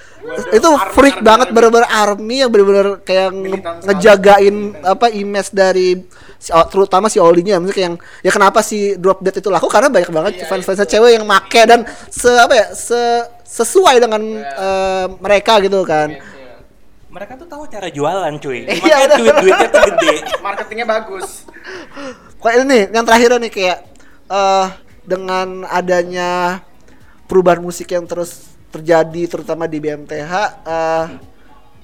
[0.48, 5.50] itu army- freak army banget bener-bener army yang bener-bener kayak nge- Militan ngejagain apa image
[5.50, 5.88] dari
[6.36, 7.58] si, terutama si Oli-nya.
[7.58, 9.66] Maksudnya kayak yang ya kenapa si Drop Dead itu laku?
[9.66, 13.00] Karena banyak banget Iya, fans-fansnya cewek yang make dan se apa ya se
[13.42, 14.46] sesuai dengan Iya.
[14.54, 16.37] eh, mereka gitu kan.
[17.08, 18.68] Mereka tuh tahu cara jualan cuy.
[18.68, 19.18] Iya, Makanya udah.
[19.18, 20.14] duit-duitnya tuh gede.
[20.44, 21.48] Marketingnya bagus.
[22.38, 23.78] Kayak ini yang terakhir nih kayak
[24.28, 24.66] eh
[25.08, 26.60] dengan adanya
[27.24, 30.32] perubahan musik yang terus terjadi terutama di BMTH
[30.68, 31.06] eh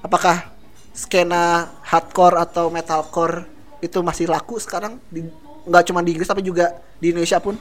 [0.05, 0.53] apakah
[0.93, 3.49] skena hardcore atau metalcore
[3.81, 5.25] itu masih laku sekarang di
[5.65, 7.57] nggak cuma di Inggris tapi juga di Indonesia pun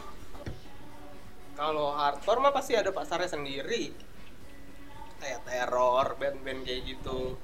[1.55, 3.95] Kalau hardcore mah pasti ada pasarnya sendiri.
[5.17, 7.41] Kayak teror, band-band kayak gitu.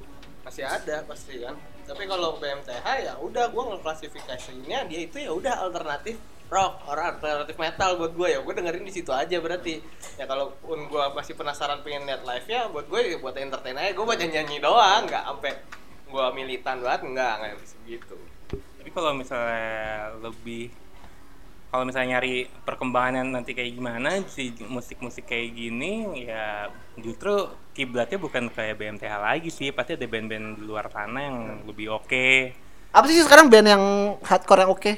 [0.50, 1.54] Pasti ada pasti kan.
[1.86, 6.18] Tapi kalau BMTH ya udah gua ngeklasifikasinya dia itu ya udah alternatif
[6.50, 8.38] rock or alternatif metal buat gue ya.
[8.42, 9.78] Gue dengerin di situ aja berarti.
[10.18, 13.94] Ya kalaupun gue masih penasaran pengen lihat live nya buat gue ya buat entertain aja.
[13.94, 15.52] Gue baca nyanyi doang nggak sampai
[16.10, 17.52] gue militan banget nggak nggak
[17.86, 18.18] gitu.
[18.50, 20.74] Tapi kalau misalnya lebih
[21.70, 26.66] kalau misalnya nyari perkembangannya nanti kayak gimana si musik-musik kayak gini ya
[26.98, 29.70] justru kiblatnya bukan kayak BMTH lagi sih.
[29.70, 31.38] Pasti ada band-band di luar sana yang
[31.70, 32.28] lebih oke.
[32.90, 33.84] Apa sih sekarang band yang
[34.18, 34.92] hardcore yang oke?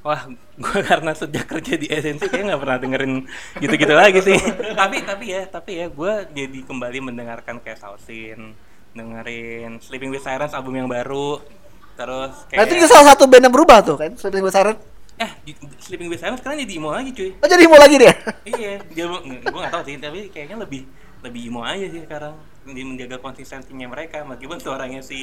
[0.00, 0.24] Wah
[0.64, 3.14] gue karena sejak kerja di esensi kayak nggak pernah dengerin
[3.60, 4.38] gitu-gitu lagi sih.
[4.80, 8.56] Tapi tapi ya tapi ya gue jadi kembali mendengarkan kayak Sausin
[8.96, 11.44] dengerin Sleeping with Sirens album yang baru.
[12.00, 14.16] Terus nah kayak itu juga salah satu band yang berubah tuh kan?
[14.16, 15.30] Sleeping with Siren eh
[15.80, 17.30] Sleeping with Sirens sekarang jadi emo lagi cuy.
[17.40, 18.12] Oh jadi mau lagi dia?
[18.52, 20.84] Iya dia gue gak tahu sih tapi kayaknya lebih
[21.24, 22.36] lebih emo aja sih sekarang.
[22.66, 25.18] Dia menjaga konsistensinya mereka meskipun suaranya si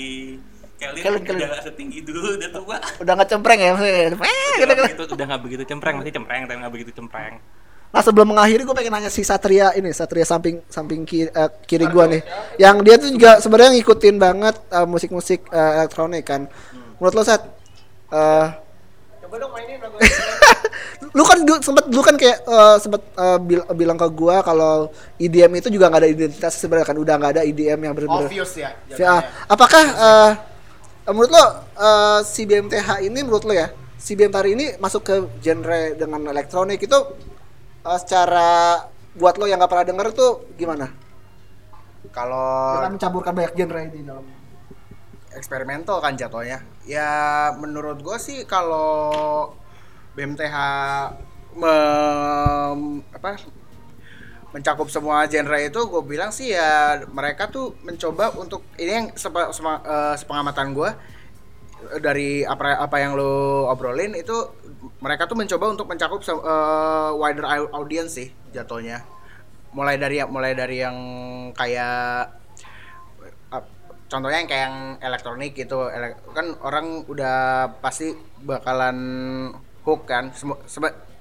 [0.82, 2.78] Kelly udah gak setinggi dulu udah tua.
[3.00, 3.94] Udah nggak cempreng ya maksudnya?
[3.94, 7.34] Eh, udah gitu, gak begitu udah gak begitu cempreng masih cempreng tapi gak begitu cempreng.
[7.94, 11.86] Nah sebelum mengakhiri gue pengen nanya si Satria ini Satria samping samping kiri, eh, kiri
[11.86, 12.22] gue nih.
[12.58, 16.50] Yang dia tuh juga sebenarnya ngikutin banget eh, musik-musik eh, elektronik kan.
[16.98, 17.46] Menurut lo Sat
[18.10, 18.48] eh,
[19.34, 19.98] coba dong mainin lagu
[21.18, 24.94] lu kan dulu, sempet dulu kan kayak eh, sempet eh, bil- bilang ke gua kalau
[25.18, 28.54] EDM itu juga nggak ada identitas sebenarnya kan udah nggak ada EDM yang benar-benar Obvious
[28.54, 28.78] ya.
[28.86, 29.26] Ya, jatuhnya.
[29.50, 30.32] apakah eh,
[31.10, 31.46] menurut lo
[31.82, 36.78] eh, si BMTH ini menurut lo ya si BMTH ini masuk ke genre dengan elektronik
[36.86, 37.00] itu
[37.90, 38.86] eh, secara
[39.18, 40.94] buat lo yang nggak pernah denger tuh gimana?
[42.14, 44.43] Kalau Dengan mencampurkan banyak genre ini dalam
[45.38, 46.62] eksperimental kan jatuhnya.
[46.88, 49.54] Ya menurut gue sih kalau
[50.14, 50.56] BMTH
[51.58, 53.38] mem- apa
[54.54, 59.50] mencakup semua genre itu gue bilang sih ya mereka tuh mencoba untuk ini yang sepa,
[59.50, 60.90] sema- eh, sepengamatan gue
[62.00, 64.34] dari apa apa yang lo obrolin itu
[65.02, 69.02] mereka tuh mencoba untuk mencakup eh, wider au- audience sih jatuhnya
[69.74, 70.98] mulai dari mulai dari yang
[71.58, 72.43] kayak uh,
[74.14, 75.90] contohnya yang kayak yang elektronik gitu
[76.38, 78.14] kan orang udah pasti
[78.46, 78.98] bakalan
[79.82, 80.30] hook kan.
[80.38, 80.62] Sem-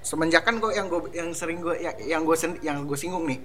[0.03, 3.39] semenjak kan gue yang gue yang sering gue yang, yang gue yang gue singgung nih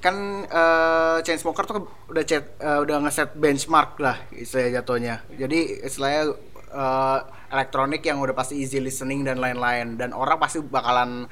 [0.00, 5.14] kan uh, Chainsmoker tuh udah chat uh, udah ngeset benchmark lah istilahnya jatuhnya.
[5.36, 6.32] Jadi istilahnya
[6.72, 7.18] uh,
[7.52, 10.00] elektronik yang udah pasti easy listening dan lain-lain.
[10.00, 11.28] Dan orang pasti bakalan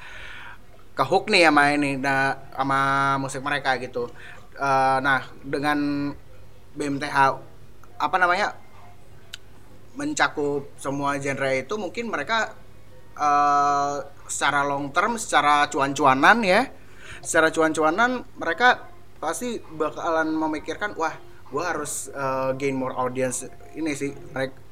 [0.93, 2.79] ke hook nih sama ini nah sama
[3.17, 4.11] musik mereka gitu.
[4.59, 6.11] Eh, nah dengan
[6.77, 7.17] BMTH
[7.99, 8.55] apa namanya
[9.97, 12.55] mencakup semua genre itu mungkin mereka
[13.17, 13.95] eh,
[14.29, 16.69] secara long term secara cuan-cuanan ya.
[17.19, 18.87] Secara cuan-cuanan mereka
[19.19, 21.11] pasti bakalan memikirkan wah
[21.51, 23.43] gua harus eh, gain more audience.
[23.75, 24.11] Ini sih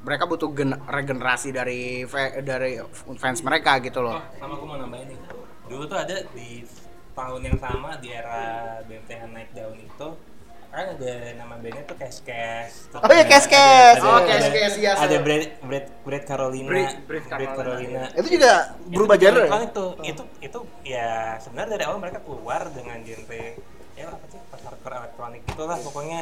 [0.07, 2.07] mereka, butuh gen- regenerasi dari
[2.45, 2.79] dari
[3.19, 4.15] fans mereka gitu loh.
[4.15, 5.19] Oh, sama gue mau nambahin nih.
[5.67, 6.63] Dulu tuh ada di
[7.11, 10.07] tahun yang sama di era BMTH naik daun itu
[10.67, 12.71] kan ada nama bandnya tuh Kes Kes.
[12.93, 13.97] Oh iya, Kes Kes.
[13.99, 16.67] Oh, Kes Kes, iya, Ada Brad Brad Brad Carolina.
[16.67, 18.01] Brad- Brad Brad Carolina, Carolina.
[18.13, 18.51] itu juga
[18.85, 19.39] berubah Itu genre.
[19.41, 19.89] elektronik tuh.
[20.01, 21.09] Itu itu ya
[21.39, 23.43] sebenarnya dari awal mereka keluar dengan genre
[23.93, 26.19] ya apa sih pasar elektronik itulah pokoknya.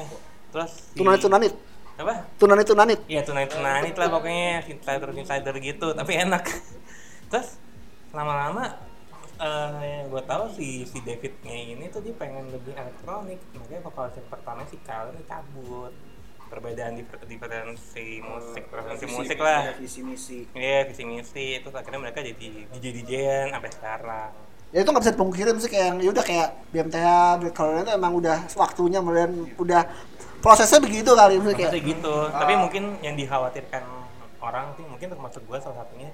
[0.50, 1.54] Terus Tunanit tunanit,
[1.98, 2.14] apa?
[2.39, 3.00] tunanit tunanit.
[3.06, 6.43] Iya tunai tunai lah pokoknya insider insider gitu tapi enak
[7.30, 7.60] terus
[8.16, 8.80] lama-lama
[9.40, 13.40] eh gue tahu si si Davidnya ini tuh dia pengen lebih elektronik.
[13.56, 15.94] Makanya vokalis yang pertama si Kyle ini cabut.
[16.46, 19.74] Perbedaan di diferensi musik preferensi musik lah.
[19.82, 20.40] visi misi.
[20.54, 21.58] Iya visi misi.
[21.58, 24.32] Itu akhirnya mereka jadi DJ DJan sampai sekarang.
[24.70, 27.08] Ya itu nggak bisa dipungkiri sih kayak yang ya udah kayak BMTH,
[27.42, 29.82] Black Corona itu emang udah waktunya kemudian udah
[30.44, 32.16] prosesnya begitu kali maksudnya kayak kayak gitu.
[32.30, 33.84] Tapi mungkin yang dikhawatirkan
[34.46, 36.14] orang sih mungkin termasuk gue salah satunya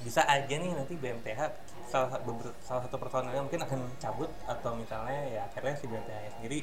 [0.00, 1.40] bisa aja nih nanti BMTH
[1.86, 2.08] salah,
[2.62, 6.60] salah satu personelnya mungkin akan cabut atau misalnya ya akhirnya si BMTH sendiri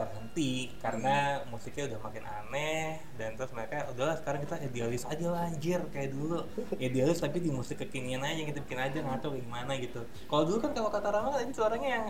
[0.00, 5.44] terhenti karena musiknya udah makin aneh dan terus mereka udahlah sekarang kita idealis aja lah
[5.44, 6.40] anjir kayak dulu
[6.80, 10.58] idealis tapi di musik kekinian aja gitu bikin aja ngaco kayak gimana gitu kalau dulu
[10.64, 12.04] kan kalau kata Rama tadi suaranya yang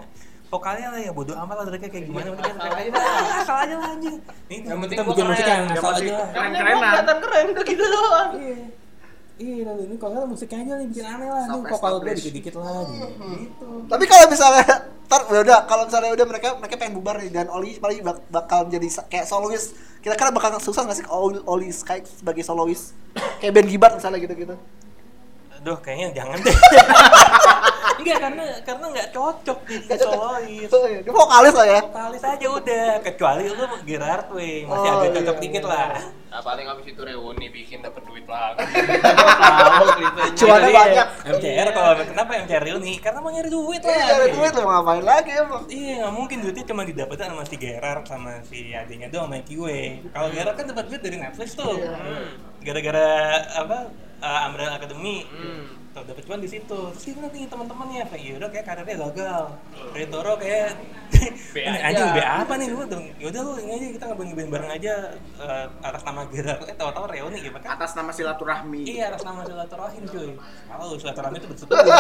[0.47, 3.01] vokalnya lah ya bodoh amat lah mereka kayak gimana mereka Asal kayak aja.
[3.03, 6.13] "Ah, asal aja lah anjing ini Yang penting kita bikin musik keren, yang asal aja
[6.15, 6.79] lah keren.
[7.21, 8.31] Keren udah gitu doang.
[9.41, 11.93] Iya iya lalu ini kalau nggak musiknya aja nih bikin aneh lah ini Self vokal
[11.97, 14.67] gue dikit-dikit lah gitu Tapi kalau misalnya
[15.09, 18.23] ntar udah, udah kalau misalnya udah mereka mereka pengen bubar nih dan Oli paling bak-
[18.29, 19.75] bakal menjadi kayak solois.
[19.99, 22.93] Kira-kira bakal susah nggak sih Oli, Oli kayak sebagai solois?
[23.41, 24.55] Kayak band gibat misalnya gitu-gitu.
[25.61, 26.57] Aduh, kayaknya jangan deh.
[28.01, 30.71] Enggak, karena karena nggak cocok jadi solois.
[30.73, 30.99] Iya.
[31.05, 31.81] Dia vokalis lah ya.
[31.85, 35.73] Vokalis aja udah, kecuali lu Gerard Way, masih Oh, agak cocok iya, dikit iya.
[35.73, 35.89] lah.
[36.31, 38.63] Nah, paling habis itu reuni bikin dapat duit lagi.
[38.63, 40.33] Tahu ceritanya.
[40.39, 41.07] Cuannya Jadi, banyak.
[41.27, 42.95] MCR kalau kenapa MCR reuni?
[43.03, 43.99] Karena mau nyari duit lah.
[43.99, 45.63] Iya, ada duit mau ngapain lagi emang?
[45.67, 49.81] Iya, nggak mungkin duitnya cuma didapetin sama si Gerard sama si adiknya doang sama Kiwe.
[50.15, 51.75] Kalau Gerard kan dapat duit dari Netflix tuh.
[51.83, 52.27] Hmm.
[52.63, 53.09] Gara-gara
[53.59, 53.79] apa?
[54.23, 55.27] Uh, Umbrella Academy.
[55.27, 55.80] Hmm.
[55.91, 56.79] Tuh dapat cuan di situ.
[56.95, 59.43] Terus dia nanti teman-temannya kayak yaudah kayak karirnya gagal.
[59.91, 60.79] Retoro kayak
[61.55, 61.83] B aja.
[61.91, 63.05] anjing B apa nih lu dong.
[63.19, 66.63] Yaudah lu ini aja kita ngeband bareng aja eh, atas nama Gerard.
[66.71, 67.75] Eh tahu-tahu reuni gitu kan.
[67.75, 70.31] atas nama silaturahmi Iya, atas nama silaturahim cuy.
[70.71, 71.91] Kalau silaturahmi itu betul betul.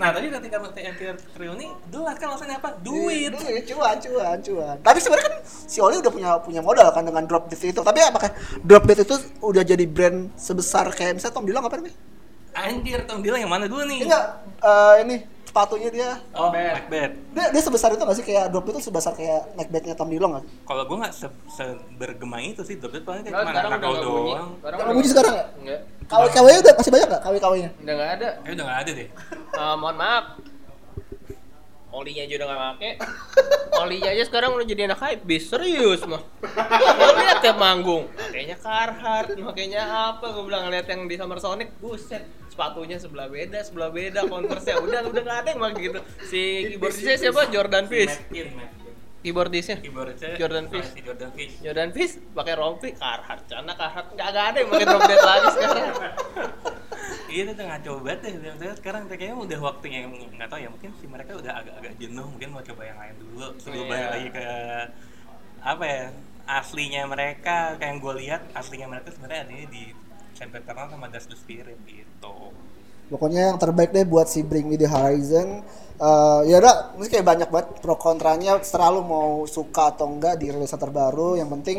[0.00, 2.80] nah, tadi ketika MTR reuni, jelas kan alasannya apa?
[2.80, 3.28] Duit.
[3.28, 4.76] Duit, cuan, cuan, cuan.
[4.80, 7.80] Tapi sebenarnya kan si Oli udah punya punya modal kan dengan drop beat itu.
[7.84, 8.32] Tapi apakah
[8.64, 12.11] drop beat itu udah jadi brand sebesar kayak misalnya Tom Dilong apa namanya?
[12.52, 14.04] Anjir, Tom Dila yang mana dulu nih?
[14.04, 14.24] Enggak,
[14.60, 16.10] eh, ini sepatunya dia.
[16.32, 17.12] Oh, Macbeth.
[17.32, 20.44] Dia, dia sebesar itu gak sih kayak drop itu sebesar kayak Macbeth-nya Tom Dilong kan?
[20.64, 24.04] Kalau gue nggak se sebergema itu sih, Droplet paling kayak cuma udah nakal nggak bunyi.
[24.04, 24.48] doang.
[24.54, 25.48] Sekarang udah- bunyi sekarang nggak?
[25.58, 25.80] Enggak.
[26.02, 27.70] KW-KW udah masih banyak gak KW-KW-nya?
[27.74, 28.28] Udah nggak ada.
[28.38, 29.08] Eh udah nggak ada deh.
[29.52, 30.24] Eh, mohon maaf.
[31.92, 32.90] Olinya aja udah nggak make.
[33.84, 36.24] Olinya aja sekarang udah jadi anak hype bis serius mah.
[36.40, 38.08] Lo lihat tiap manggung.
[38.08, 39.82] Makanya Carhartt, makanya
[40.16, 40.24] apa?
[40.32, 42.24] Gue bilang ngeliat yang di Summer Sonic, buset.
[42.48, 46.00] Sepatunya sebelah beda, sebelah beda, Converse-nya udah udah nggak ada yang pakai gitu.
[46.28, 46.40] Si
[46.76, 47.48] keyboardisnya siapa?
[47.48, 48.14] Jordan Fish.
[49.22, 50.88] Keyboardisnya Keyboardnya Jordan Fish.
[50.92, 51.54] si Jordan Fish.
[51.62, 53.44] Jordan Fish pakai rompi Carhartt.
[53.48, 55.92] Karena Carhartt nggak ada yang pakai dead lagi sekarang.
[57.32, 58.34] Iya itu nggak coba deh.
[58.36, 61.92] Dan saya sekarang kayaknya udah waktunya yang nggak tahu ya mungkin si mereka udah agak-agak
[61.96, 63.90] jenuh mungkin mau coba yang lain dulu sebelum Iya.
[63.90, 64.46] balik lagi ke
[65.62, 66.02] apa ya
[66.42, 69.82] aslinya mereka kayak yang gue lihat aslinya mereka sebenarnya adanya di
[70.34, 72.34] Champion Eternal sama Dust the Spirit gitu.
[73.08, 75.62] Pokoknya yang terbaik deh buat si Bring Me The Horizon.
[76.02, 78.58] Eh, ya udah, ini kayak banyak banget pro kontranya.
[78.60, 81.36] Selalu mau suka atau enggak di rilisan terbaru.
[81.36, 81.78] Yang penting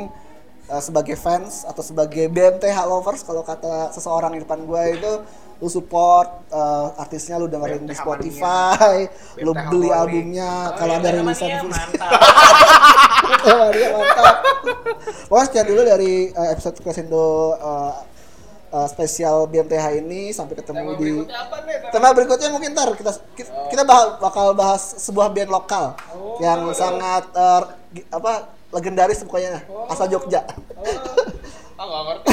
[0.69, 5.11] eh, sebagai fans atau sebagai BMTH lovers kalau kata seseorang di depan gua itu
[5.57, 9.05] lu support eh, artisnya lu dengerin di BMTH Spotify,
[9.39, 11.71] lu beli albumnya kalau ada iya, rilisan mania, fisik.
[11.71, 12.11] mantap.
[13.43, 14.35] Mania, mantap.
[15.25, 17.93] Pokoknya sekian dulu dari eh, episode Crescendo eh,
[18.71, 21.75] eh, spesial BMTH ini sampai ketemu di apa nih?
[21.89, 23.11] tema berikutnya mungkin ntar kita
[23.69, 25.93] kita bah- bakal bahas sebuah band lokal
[26.39, 27.61] yang sangat eh,
[27.93, 28.33] gi- apa
[28.69, 30.41] legendaris pokoknya asal Jogja
[31.83, 32.27] Ah nggak ngerti.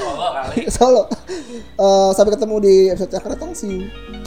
[0.00, 0.58] Solo kali.
[0.72, 1.02] Solo
[1.76, 4.25] Eh, sampai ketemu di episode yang akan datang see you